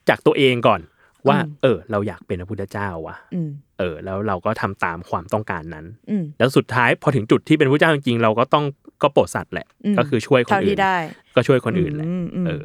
[0.08, 0.80] จากตัวเองก่อน
[1.28, 8.64] ว่าอืมเออ เราอยากเป็นพระพุทธเจ้าวะอืมเออ แล้วเราก็ทำตามความต้องการนั้นอืมแล้วสุดท้ายพอถึงจุดที่เป็นพระเจ้าจริงๆเราก็ต้อง
[9.02, 10.96] ก็โปรดสัตว์แหละอืมก็คือช่วยคนเท่าอื่ที่นได้
[11.34, 12.64] ก็ช่วยคนอื่นแหละอืมอืมเออ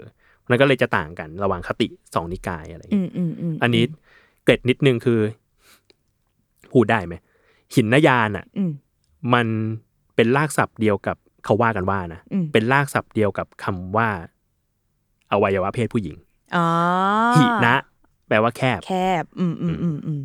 [0.49, 3.83] มันก็เลยจะต่างกันระหว่างคติสองนิกายอะไรอย่างอืเงี้ยมอืมอืมอันนี้
[4.43, 5.19] เกร็ดนิดนึงคือ
[6.71, 7.15] พูดได้ไหม
[7.75, 8.71] หินนยานอะอืม
[9.33, 9.47] มัน
[10.15, 14.09] เป็นรากศัพท์เดียวกับเขาว่ากันว่านะอืมเป็นรากศัพท์เดียวกับคำว่า
[15.31, 16.15] อวัยวะเพศผู้หญิง
[16.55, 16.67] อ๋อ
[17.37, 17.75] หินะ
[18.27, 20.21] แปลว่าแคบ แคบ อืมอืมอืมอืม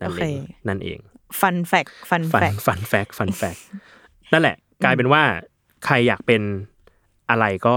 [0.00, 0.98] นั่นโอเคเองนั่นเอง
[1.40, 3.56] fun fact fun fact fun fact fun fact
[4.32, 5.22] นั่นแหละ กลายเป็นว่า
[5.84, 6.42] ใครอยากเป็น
[7.30, 7.76] อะไรก็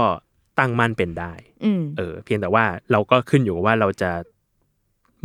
[0.58, 1.32] ตั้งมั่นเป็นได้
[1.64, 4.10] อืมเออ เพียงแต่ว่าเราก็ขึ้นอยู่กับว่าเราจะ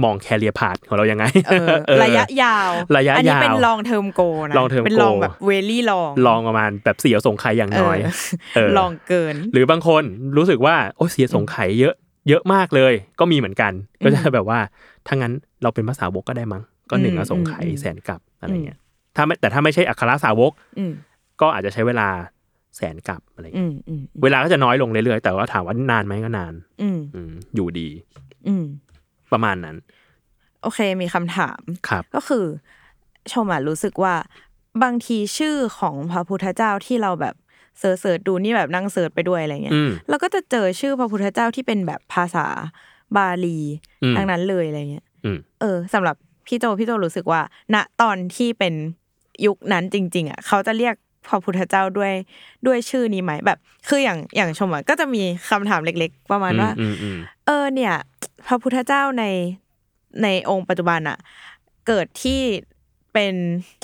[0.03, 8.13] มอง career path ของเรายังไงเออเออระยะยาว ระยะอันนี้ยาวเป็นลองเทอมโกนะ long term เป็นลอง goal แบบเวลี่ลอง long ประมาณแบบสี่อสงไขยอย่างน้อยเออ
[8.55, 10.03] เออ long เกิน หรือบางคน
[10.37, 11.93] รู้สึกว่าโอ้สี่อสงไขยเยอะ
[12.29, 13.71] เยอะมากเลย ก็มีเหมือนกัน
[14.03, 14.59] ก็จะแบบว่า
[15.07, 18.77] ถ้างั้นเราเป็นพระสาวกก็ได้มั้งก็หนึ่งอืมอสงไขยอืมแสนกัปอะไรเงี้ย
[19.15, 20.91] ถ้าไม่แต่ถ้าไม่ใช่อัครสาวกอืม
[21.41, 22.07] ก็อาจจะใช้เวลา
[22.77, 27.89] แสนกับอะไรอืเงี้ยมอืมเวลาก็จะน้อยลงเรื่อยๆแต่ว่าถามว่านานไหมก็นาน อืมอืมอยู่ดี
[28.47, 28.65] อืม
[29.33, 29.77] ประมาณนั้น
[30.61, 32.45] โอเค มีคำถามครับก็คือ
[33.33, 34.15] ชมอะรู้สึกว่า
[34.83, 37.35] บางทีชื่อของพระพุทธเจ้าที่เราแบบ
[37.79, 42.45] search search ดูนี่แบบนั่ง search ไปด้วยอะไรเงี้ยอืมเราก็จะเจอชื่อพระพุทธเจ้าที่เป็นแบบภาษา
[43.17, 43.59] บาลี
[44.03, 46.15] อืมทั้งนั้นเลยอะไรเงี้ยอืมเออสำหรับ
[46.47, 47.41] พี่โจพี่โจรู้สึกว่า
[47.73, 48.73] ณตอนที่เป็น
[49.45, 50.95] ยุคนั้นจริง ๆอะเขาจะเรียก
[51.27, 52.13] พระพุทธเจ้าด้วย
[52.67, 57.93] ด้วยชื่อนี้ไหมแบบ คืออย่างอย่างชมอะก็จะมีคำถามเล็ก ๆ ประมาณว่าอืมอืมเออเนี่ย
[58.47, 59.25] พระพุทธเจ้าใน
[60.23, 61.17] ในองค์ปัจจุบันอะ
[61.87, 62.41] เกิดที่
[63.13, 63.33] เป็น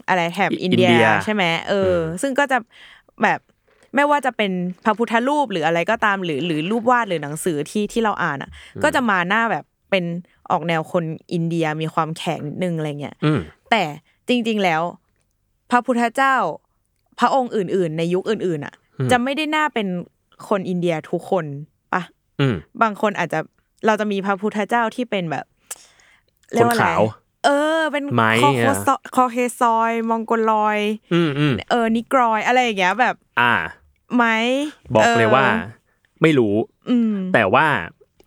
[0.07, 2.57] อะไรแถบอินเดียอินเดียใช่ไหมเอออ ซึ่งก็จะ
[3.23, 3.39] แบบ
[3.95, 4.51] ไม่ว่าจะเป็น
[4.85, 8.49] พระพุทธรูปหรืออะไรก็ตามหรือหรือรูปวาดหรือหนังสือที่ที่เราอ่านอะ
[8.83, 10.05] ก็จะมาหน้าแบบเป็น
[10.51, 13.39] ออกแนวคนอินเดียมีความแข็งนิดนึงอะไรเงี้ยอืม
[13.71, 13.83] แต่
[14.27, 14.81] จริง ๆแล้ว
[15.69, 16.35] พระพุทธเจ้า
[17.19, 19.87] พระองค์อื่น ๆ ในยุคอื่น ๆ อะอืมจะไม่ได้น่าเป็น
[20.49, 21.45] คนอินเดียทุกคน
[21.93, 22.01] ปะ
[22.39, 23.39] อืมบางคนอาจจะ
[23.85, 25.45] เราจะมีพระพุทธเจ้าที่เป็นแบบ
[26.53, 27.01] เรียกว่าอะไรคนขาว
[27.45, 30.79] เออ เป็นไหมคออะโคซอคอเคซอยมองโกลอย
[31.13, 33.53] อืมอืมเออนิกรอยอะไรอย่างเงี้ยแบบ อ่า
[34.15, 34.25] ไหม
[34.93, 35.45] บอกเลยว่า
[36.21, 36.55] ไม่รู้
[36.89, 37.65] อืมแต่ว่า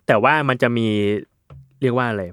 [0.07, 0.87] แต่ว่ามันจะมี
[1.81, 2.23] เรียกว่าอะไร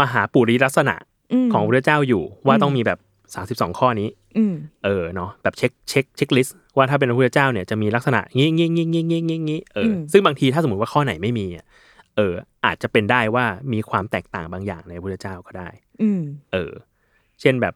[0.00, 2.98] มหาปุริสลักษณะของพระเจ้าอยู่ว่าอืมต้องมีแบบ
[3.34, 11.64] สามสิบสองข้อนี้อืมเออเนาะแบบ check check checklist ว่าถ้าเป็นพระพุทธเจ้าเนี่ยจะมีลักษณะงี้งี้งี้งี้งี้งี้งี้เอออมซึ่งบางทีถ้าสมมติว่าข้อไหนไม่มีอะ
[12.16, 12.34] เออ
[12.66, 15.68] อาจจะเป็นได้ว่ามีความแตกต่างบางอย่างในพระพุทธเจ้าก็ได้
[16.02, 16.72] อืมเออ
[17.40, 17.74] เช่นแบบ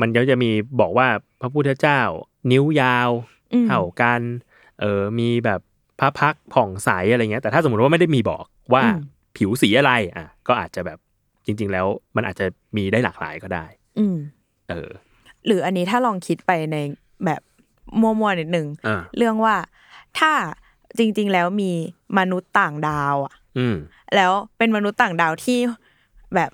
[0.00, 0.50] มันก็จะมี
[0.80, 1.08] บอกว่า
[1.40, 2.00] พระพุทธเจ้า
[2.52, 3.10] นิ้วยาว
[3.52, 4.20] อืมเท่ากัน
[4.80, 5.60] เออมีแบบ
[6.00, 9.00] พระพักตร์ผ่องใสอะไรเงี้ย แต่ถ้าสมมติว่าไม่ได้มีบอกว่าอืม
[9.36, 10.98] ผิวสีอะไรอะ ก็อาจจะแบบ
[11.46, 13.64] จริง ๆ แล้วมันอาจจะมีได้หลากหลายก็ได้
[13.98, 14.16] อืม
[14.70, 14.90] เออ
[15.46, 16.76] หรืออันนี้ถ้าลองคิดไปใน
[17.24, 17.42] แบบ
[18.02, 19.56] มัวๆนิดหนึ่งอ่าเรื่องว่า
[20.18, 20.32] ถ้า
[20.98, 21.72] จริง ๆ แล้วมี
[22.18, 23.76] มนุษย์ต่างดาวอะอืม
[24.16, 25.58] แล้วเป็นมนุษย์ต่างดาวที่
[26.34, 26.50] แบบ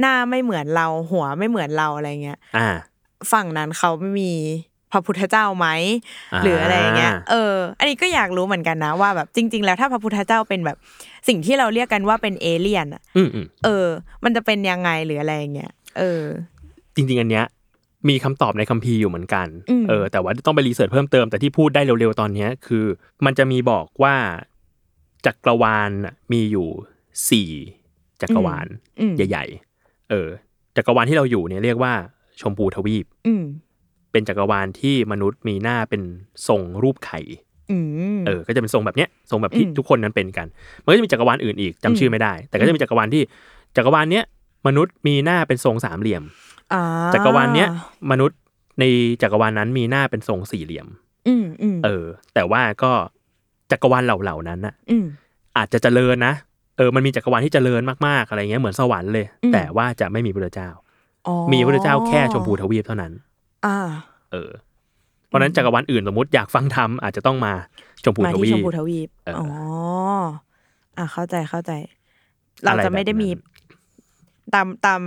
[0.00, 2.68] หน้าไม่เหมือนเราหัวไม่เหมือนเราอะไรเงี้ยอ่า
[3.32, 4.32] ฝั่งนั้นเขาไม่มี
[4.92, 5.68] พระพุทธเจ้าไหม
[6.32, 10.76] อ่าหรืออะไรอย่างเงี้ยเออ อันนี้ก็อยากรู้เหมือนกันนะว่าแบบจริง ๆ แล้วถ้าพระพุทธเจ้าเป็นแบบ
[11.28, 13.86] สิ่งที่เราเรียกกันว่าเป็นเอเลี่ยนอะอืมอืมเออ
[14.24, 16.22] มันจะเป็นยังไงหรืออะไรอย่างเงี้ยเออ
[16.94, 17.46] จริง ๆ อันเนี้ย
[18.08, 22.84] มีคำตอบในคัมภีร์อยู่เหมือนกันอืมเออ แต่ว่าต้องไปรีเสิร์ชเพิ่มเติม แต่ที่พูดได้เร็วๆตอนเนี้ยคือ
[23.24, 24.14] มันจะมีบอกว่า
[25.26, 26.68] จักรวาลน่ะมีอยู่
[27.30, 27.50] สี่
[28.22, 28.66] จักรวาล
[29.00, 29.44] อืมใหญ่
[29.78, 30.28] ๆ เออ
[30.76, 31.92] จักรวาลที่เราอยู่เนี่ยเรียกว่า
[32.40, 33.44] ชมพูทวีปอืม
[34.12, 36.02] เป็นจักรวาลที่มนุษย์มีหน้าเป็น
[36.48, 37.20] ทรงรูปไข่
[37.70, 37.76] อื
[38.16, 40.46] มเออ ก็จะเป็นทรงแบบเนี้ย ทรงแบบที่อืมทุกคนนั้นเป็นกัน
[40.84, 43.22] มันก็จะมีจักรวาลอื่นอีกจำชื่อไม่ได้ แต่ก็จะมีจักรวาลที่
[43.76, 44.24] จักรวาลเนี้ย
[44.66, 46.51] มนุษย์มีหน้าเป็นทรงสามเหลี่ยมอ่า
[47.14, 47.68] จักรวาลเนี้ย
[48.10, 48.38] มนุษย์
[48.80, 48.84] ใน
[49.22, 50.88] จักรวาลนั้นมีหน้าเป็นทรงสี่เหลี่ยม
[51.28, 52.04] อืมอืมเออ
[52.34, 52.92] แต่ว่าก็
[53.70, 55.04] จักรวาลเหล่าๆนั้นน่ะอืม
[55.56, 56.34] อาจจะเจริญนะ
[56.76, 60.68] เออมันมีจักรวาลที่เจริญมากๆอะไรเงี้ยเหมือนสวรรค์เลยอืมแต่ว่าจะไม่มีพระเจ้า
[61.26, 63.12] อ๋อมีพระเจ้าแค่ชมพูทวีปเท่านั้น
[63.66, 63.78] อ่า
[64.32, 64.50] เออ
[65.26, 67.52] เพราะฉะนั้นจักรวาลอื่นสมมติอยากฟังธรรมอาจจะต้องมา
[68.04, 69.48] ชมพูมาทที่วีชปมพูทวีปเอออ๋อ๋อ
[70.98, 71.72] อะเข้าใจเข้าใจ
[72.62, 73.30] เราอะไรจะไม่ได้แบบนั้นมี
[74.54, 75.00] ตามตาม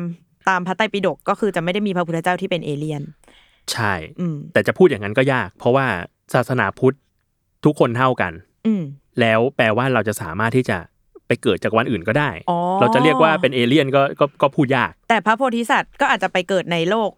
[0.50, 3.02] ตามพระไตรปิฎกก็คือจะไม่ได้มีพระพุทธเจ้าที่เป็นเอเลี่ยน
[3.72, 5.86] ใช่อืมแต่จะพูดอย่างนั้นก็ยาก เพราะว่า
[6.34, 6.96] ศาสนาพุทธ
[7.66, 8.34] ทุกคนเท่ากัน
[8.68, 8.84] อืม
[9.20, 10.78] แล้วแปลว่าเราจะสามารถที่จะ
[11.28, 17.12] ไปเกิดจักรวาลอื่นก็ได้อ๋อเราจะเรียกว่าเป็นเอเลี่ยนก็ก็ก็พูดยาก แต่พระโพธิสัตว์ก็อาจจะไปเกิดในโลก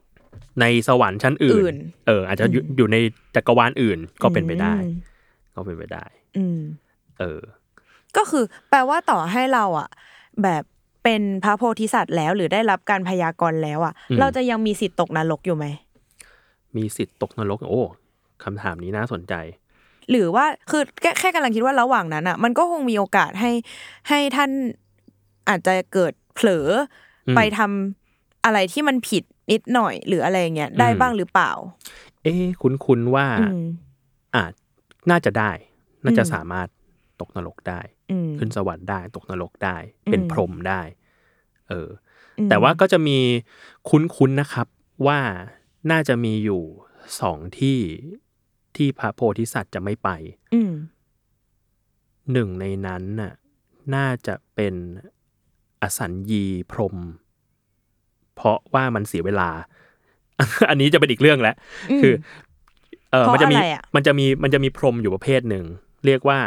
[0.61, 2.97] ในสวรรค์ชั้นอื่อื่นนเออ อาจจะอยู่อยู่ใน
[3.35, 4.95] จักรวาลอื่นก็เป็นไปได้อืม
[5.55, 6.05] ก็เป็นไปได้
[6.37, 6.59] อืม
[7.19, 7.41] เออ
[8.17, 9.89] ก็คือ แปลว่าต่อให้เราอะ
[10.43, 10.63] แบบ
[11.07, 15.65] เป็นพระโพธิสัตว์แล้ว หรือได้รับการพยากรณ์แล้วอะอืมเราจะยังมีสิทธิ์ตกนรกอยู่ไหม
[16.77, 17.83] มีสิทธิ์ตกนรก โอ้
[18.43, 19.33] คำถามนี้น่าสนใจ
[20.09, 23.51] หรือว่าคือแค่แค่กำลังคิดว่าระหว่างนั้นอะ มันก็คงมีโอกาสให้
[24.09, 24.51] ให้ท่าน
[25.49, 26.67] อาจจะเกิดเผลอ
[27.27, 31.51] อมไปทำอะไรที่มันผิดนิดหน่อย หรืออะไรอย่างเงี้ยได้อืมบ้างหรือเปล่า
[32.23, 33.63] เอ๊ะคุ้นๆว่าอืม
[34.35, 34.53] อาจ
[35.09, 35.51] น่าจะได้
[36.03, 36.67] น่าจะอืมสามารถ
[37.21, 39.77] ตกนรกได้อืมขึ้นสวรรค์ได้ ตกนรกได้
[40.11, 40.81] เป็นอืมพรหมได้
[41.69, 41.89] เออ
[42.39, 43.17] อืมแต่ว่าก็จะมี
[43.89, 44.67] คุ้นๆนะครับ
[45.07, 45.19] ว่า
[45.91, 46.61] น่าจะมีอยู่
[47.19, 47.79] สองที่
[48.75, 50.09] ที่พระโพธิสัตว์จะไม่ไป
[50.53, 50.73] อืม
[52.31, 53.33] หนึ่งในนั้นน่ะ
[53.95, 54.75] น่าจะเป็น
[55.81, 56.97] อสัญญีพรหม
[58.35, 59.49] เพราะว่ามันเสียเวลา
[60.69, 61.55] อันนี้จะเป็นอีกเรื่องแล้ว
[61.91, 62.13] อืมคือ
[63.11, 65.65] เออเพราะมันจะมีอะไรอะมันจะมีมันจะมีพรหมอยู่ประเภทหนึ่ง
[66.05, 66.39] เรียกว่า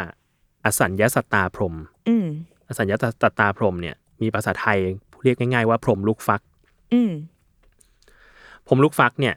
[0.65, 1.75] อสัญญาสตตาพรหม
[2.07, 2.25] อืม
[2.67, 4.79] อสัญญาสตตาพรหมเนี่ย มีภาษาไทย
[5.23, 6.41] เรียกง่ายๆว่าพรหมลูกฟัก
[6.93, 7.11] อืม
[8.67, 9.35] พรหมลูกฟักเนี่ย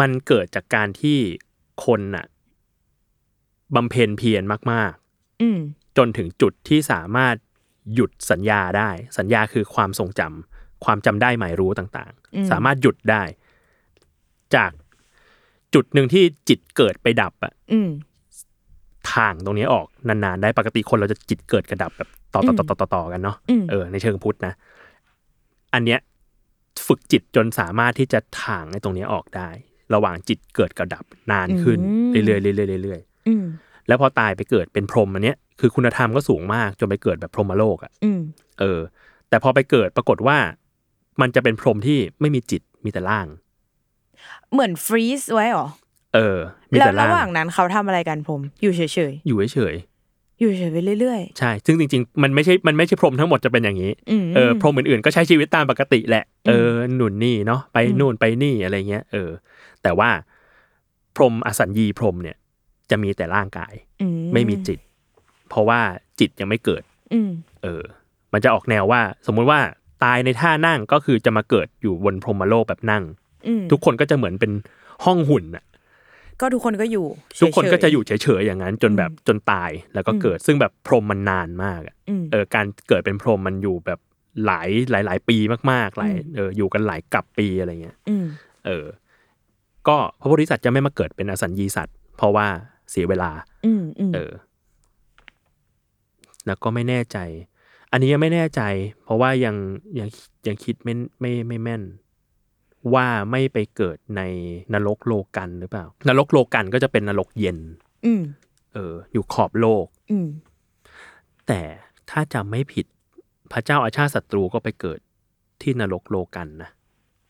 [0.00, 1.18] มันเกิดจากการที่
[1.84, 2.26] คนน่ะ
[3.74, 4.92] บำเพ็ญเพียรมาก
[5.42, 7.34] อืมๆจนถึงจุดที่สามารถ
[7.94, 13.22] หยุดสัญญาได้ สัญญาคือความทรงจำความจำได้หมายรู้ต่างอืมๆสามารถหยุดได้
[14.54, 14.70] จาก
[15.74, 17.90] จุดหนึ่งที่จิตเกิดไปดับอะอืม
[19.12, 24.54] ทางตรงนี้ออกนานๆ ได้ปกติคนเราจะจิตเกิดกระดับแบบต่อต่อต่อต่อต่อต่อกันเนาะอืมเออในเชิงพุทธนะ
[25.76, 26.00] อันเนี้ย
[26.86, 29.48] ฝึกจิตจนสามารถที่จะถางไอ้ตรงเนี้ยออกได้
[29.94, 31.78] ระหว่างจิตเกิดกระดับนานขึ้น
[32.10, 38.20] เรื่อยๆเรื่อยๆเรื่อยอืมๆแล้วพอตายไปเกิดเป็นพรหมอันเนี้ยคือคุณธรรมก็สูงมากจนไปเกิดแบบพรหมโลกอะอืม
[38.60, 38.80] เออ
[39.28, 40.38] แต่พอไปเกิดปรากฏว่า
[41.20, 43.26] มันจะเป็นพรหมที่ไม่มีจิตมีแต่ร่าง
[44.52, 45.68] เหมือนฟรีซไว้เหรอ
[46.14, 46.38] เออ
[46.72, 49.95] มีแล้วแต่ล่าระหว่างงนั้นเขาทำอะไรกันผมอยู่เฉยอยู่เฉยๆ
[50.40, 59.30] อยู่เฉยๆไปเรื่อยๆ ใช่ ซึ่งจริงๆ มันไม่ใช่ มันไม่ใช่พรหมทั้งหมดจะเป็นอย่างนี้ๆอืมเออ พรหมอื่นๆ ก็ใช้ชีวิตตามปกติแหละอืมเออ หนุนนี่เนาะ ไปอืมนู่นไปนี่อะไรเงี้ย เออ
[59.82, 60.10] แต่ว่า
[61.16, 62.36] พรหมอสัญญีพรหมเนี่ย
[62.90, 63.72] จะมีแต่ร่างกาย
[64.02, 64.78] อืไม่มีจิต
[65.48, 65.80] เพราะว่า
[66.20, 66.82] จิตยังไม่เกิด
[67.12, 67.30] อืม
[67.62, 67.82] เออ
[68.32, 69.60] มันจะออกแนวว่า สมมุติว่า
[70.04, 73.02] ตายในท่านั่งก็คือจะมาเกิดอยู่บนพรหมโลกแบบนั่ง
[73.46, 74.52] อืมทุกคนก็จะเหมือนเป็น
[75.04, 75.64] ห้องหุ่นน่ะ
[76.40, 77.06] ก็ทุกคนก็อยู่
[77.42, 84.00] ทุกคนเฉๆก็จะอยู่เฉยๆอย่างนั้น จนแบบจนตายแล้วก็เกิดซึ่งแบบพรหมมันนานมากอะอืมเออการเกิดเป็นพรหมมันอยู่แบบ
[84.46, 85.36] หลายหลายหลายปี
[85.70, 88.26] มากๆหลายอืมเอออยู่กันหลายกับปีอะไรเงี้ยอืม
[88.66, 88.86] เออ
[89.88, 92.46] ก็พระโพธิสัตว์จะไม่มาเกิดเป็นอสัญญีสัตว์ เพราะว่า
[92.90, 93.30] เสียเวลา
[93.66, 94.32] อืมอืมเออ
[96.46, 97.18] แล้วก็ไม่แน่ใจ
[97.92, 98.62] อันนี้ยังไม่แน่ใจ
[99.04, 99.56] เพราะว่ายัง
[99.98, 100.08] ยัง
[100.46, 101.82] ยังคิดไม่ไม่ไม่แม่น
[102.94, 104.22] ว่าไม่ไปเกิดใน
[104.74, 107.58] นรกโลกันหรือเปล่า นรกโลกันก็จะเป็นนรกเย็น
[108.04, 108.22] อืม
[108.74, 110.28] เออ อยู่ขอบโลกอืม
[111.46, 111.60] แต่
[112.10, 112.86] ถ้าจำไม่ผิด
[113.52, 114.98] พระเจ้าอาชาติศัตรูก็ไปเกิด
[115.62, 116.70] ที่นรกโลกันนะ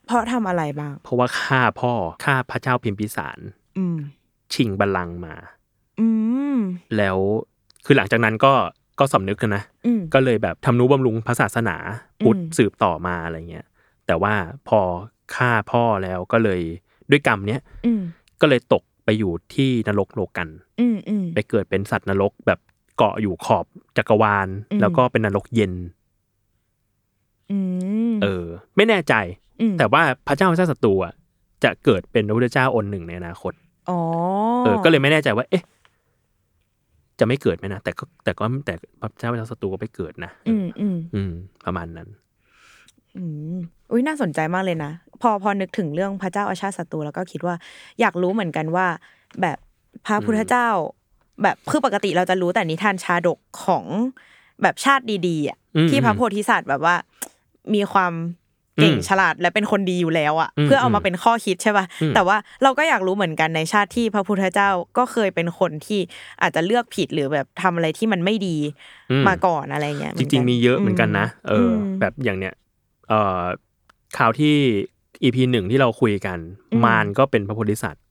[0.07, 1.93] เพราะทำอะไรบ้าง เพราะว่าฆ่าพ่อ
[2.25, 3.39] ฆ่าพระเจ้าพิมพิสาร
[3.79, 3.97] อืม
[4.55, 5.35] ชิงบัลลังก์มา
[6.01, 6.09] อื
[6.57, 6.59] ม
[6.97, 7.17] แล้ว
[7.85, 8.53] คือหลังจากนั้นก็
[8.99, 11.77] ก็สำนึกกันนะอืมก็เลยแบบทำนุบำรุงพระศาสนา
[12.23, 13.67] พุทธอืมสืบต่อมาอะไรเงี้ย
[14.07, 14.35] แต่ว่า
[14.69, 14.81] พอ
[15.35, 16.61] ฆ่าพ่อแล้วก็เลย
[17.11, 18.01] ด้วยกรรมเนี้ยอืม
[18.41, 20.49] ก็เลยตกไปอยู่ที่นรกโลกัน
[20.81, 22.59] อืมอืมไปเกิดเป็นสัตว์นรกแบบ
[22.97, 23.67] เกาะอยู่ขอบ
[23.97, 25.73] จักรวาลอืมแล้วก็เป็นนรกเย็น
[27.51, 27.59] อื
[28.13, 28.45] มเออ
[28.77, 29.15] ไม่แน่ใจ
[29.61, 31.13] อืมแต่ว่าพระเจ้าพระเจ้าศัตรูอะ
[31.65, 33.53] จะเกิดเป็นพระพุทธเจ้าองค์หนึ่งในอนาคต
[33.91, 33.99] อ๋อ
[34.65, 35.65] เออ ก็เลยไม่แน่ใจว่า เอ๊ะ
[37.19, 41.33] จะไม่เกิดไหมนะแต่ก็แต่ก็แต่พระเจ้าพระเจ้าศัตรูก็ไปเกิดนะอืมอืมอืม
[41.65, 42.09] ประมาณนั้น
[43.17, 43.57] อืม
[43.91, 44.93] อุ้ยน่าสนใจมากเลยนะ
[45.23, 47.55] พอพอนึกถึงเรื่องพระเจ้าอาชาติศัตรูแล้วก็คิดว่า
[48.01, 48.87] อยากรู้เหมือนกันว่า
[49.41, 49.59] แบบ
[50.07, 50.69] พระพุทธเจ้า
[51.43, 53.85] แบบคือปกติเราจะรู้แต่นิทานชาดกของ
[54.63, 56.95] แบบชาติดีๆอะอืมที่พระโพธิสัตว์แบบว่า
[57.75, 58.13] มีความ
[58.81, 66.01] เก่งอืมฉลาดและเป็นคนดีอยู่แล้วอะอืมเพื่อเอามาเป็นข้อคิดใช่ป่ะอืมแต่ว่าเราก็อยากรู้เหมือนกันในชาติที่พระพุทธเจ้าก็เคยเป็นคนที่
[66.43, 68.57] อาจจะเลือกผิดหรือแบบทำอะไรที่มันไม่ดี
[69.11, 72.66] อืมาก่อนอะไรเงี้ยจริง ๆ มีเยอะเหมือนกันนะเอออมแบบอย่างเนี้ยเอ่อ
[74.19, 74.55] ข่าวที่
[75.23, 76.39] อีพีหนึ่งที่เราคุยกัน
[76.73, 78.03] อืมมารก็เป็นพระโพธิสัตว์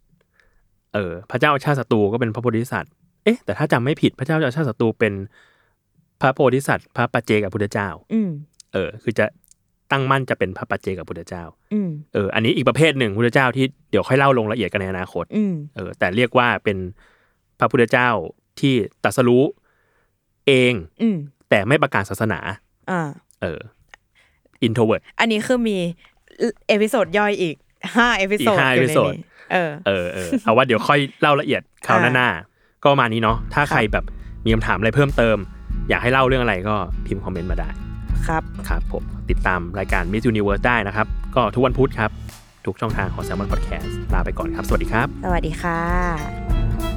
[0.93, 2.91] เออ พระเจ้าอาชาติศัตรูก็เป็นพระโพธิสัตว์
[3.23, 5.13] เอ๊ะแต่ถ้าจำไม่ผิดพระเจ้าอาชาติศัตรูเป็น
[6.21, 8.29] พระโพธิสัตว์ พระปัจเจกับพุทธเจ้าอืม
[8.73, 9.25] เออ คือจะ
[9.91, 11.43] ตั้งมั่นจะเป็นพระปัจเจกับพุทธเจ้า
[11.73, 16.77] อืมเออ อันนี้อีกประเภทหนึ่งพุทธเจ้าที่เดี๋ยวค่อยเล่าลงละเอียดกันในอนาคตอืมเออ แต่เรียกว่าเป็น
[17.59, 18.09] พระพุทธเจ้า
[18.59, 18.73] ที่
[19.03, 19.43] ตรัสรู้
[20.47, 21.17] เองอืม
[21.49, 22.39] แต่ไม่ประกาศศาสนา
[23.43, 25.77] อ่าเออ introvert อันนี้คือมี
[26.67, 27.55] episode ย่อยอีก
[27.97, 34.05] ห้าเอพิโซดอีกห้าอยู่ใน episode นี้เออเออเออเอาว่าเดี๋ยวค่อยเล่าละเอียดคราวหอ่าน้าๆก็ประมาณนี้เนาะถ้าใครแบบ
[34.45, 35.37] มีคำถามอะไรเพิ่มเติม
[35.89, 36.75] อยากให้เล่าเรื่องอะไรก็
[37.05, 37.69] พิมพ์คอมเมนต์มาได้
[38.27, 42.11] ครับครับผมติดตามรายการ Myth Universe ได้นะครับ ก็ทุกวันพุธครับ
[42.65, 46.94] ทุกช่องทางของ Salmon Podcast ลาไปก่อนครับ สวัสดีครับ สวัสดีค่ะ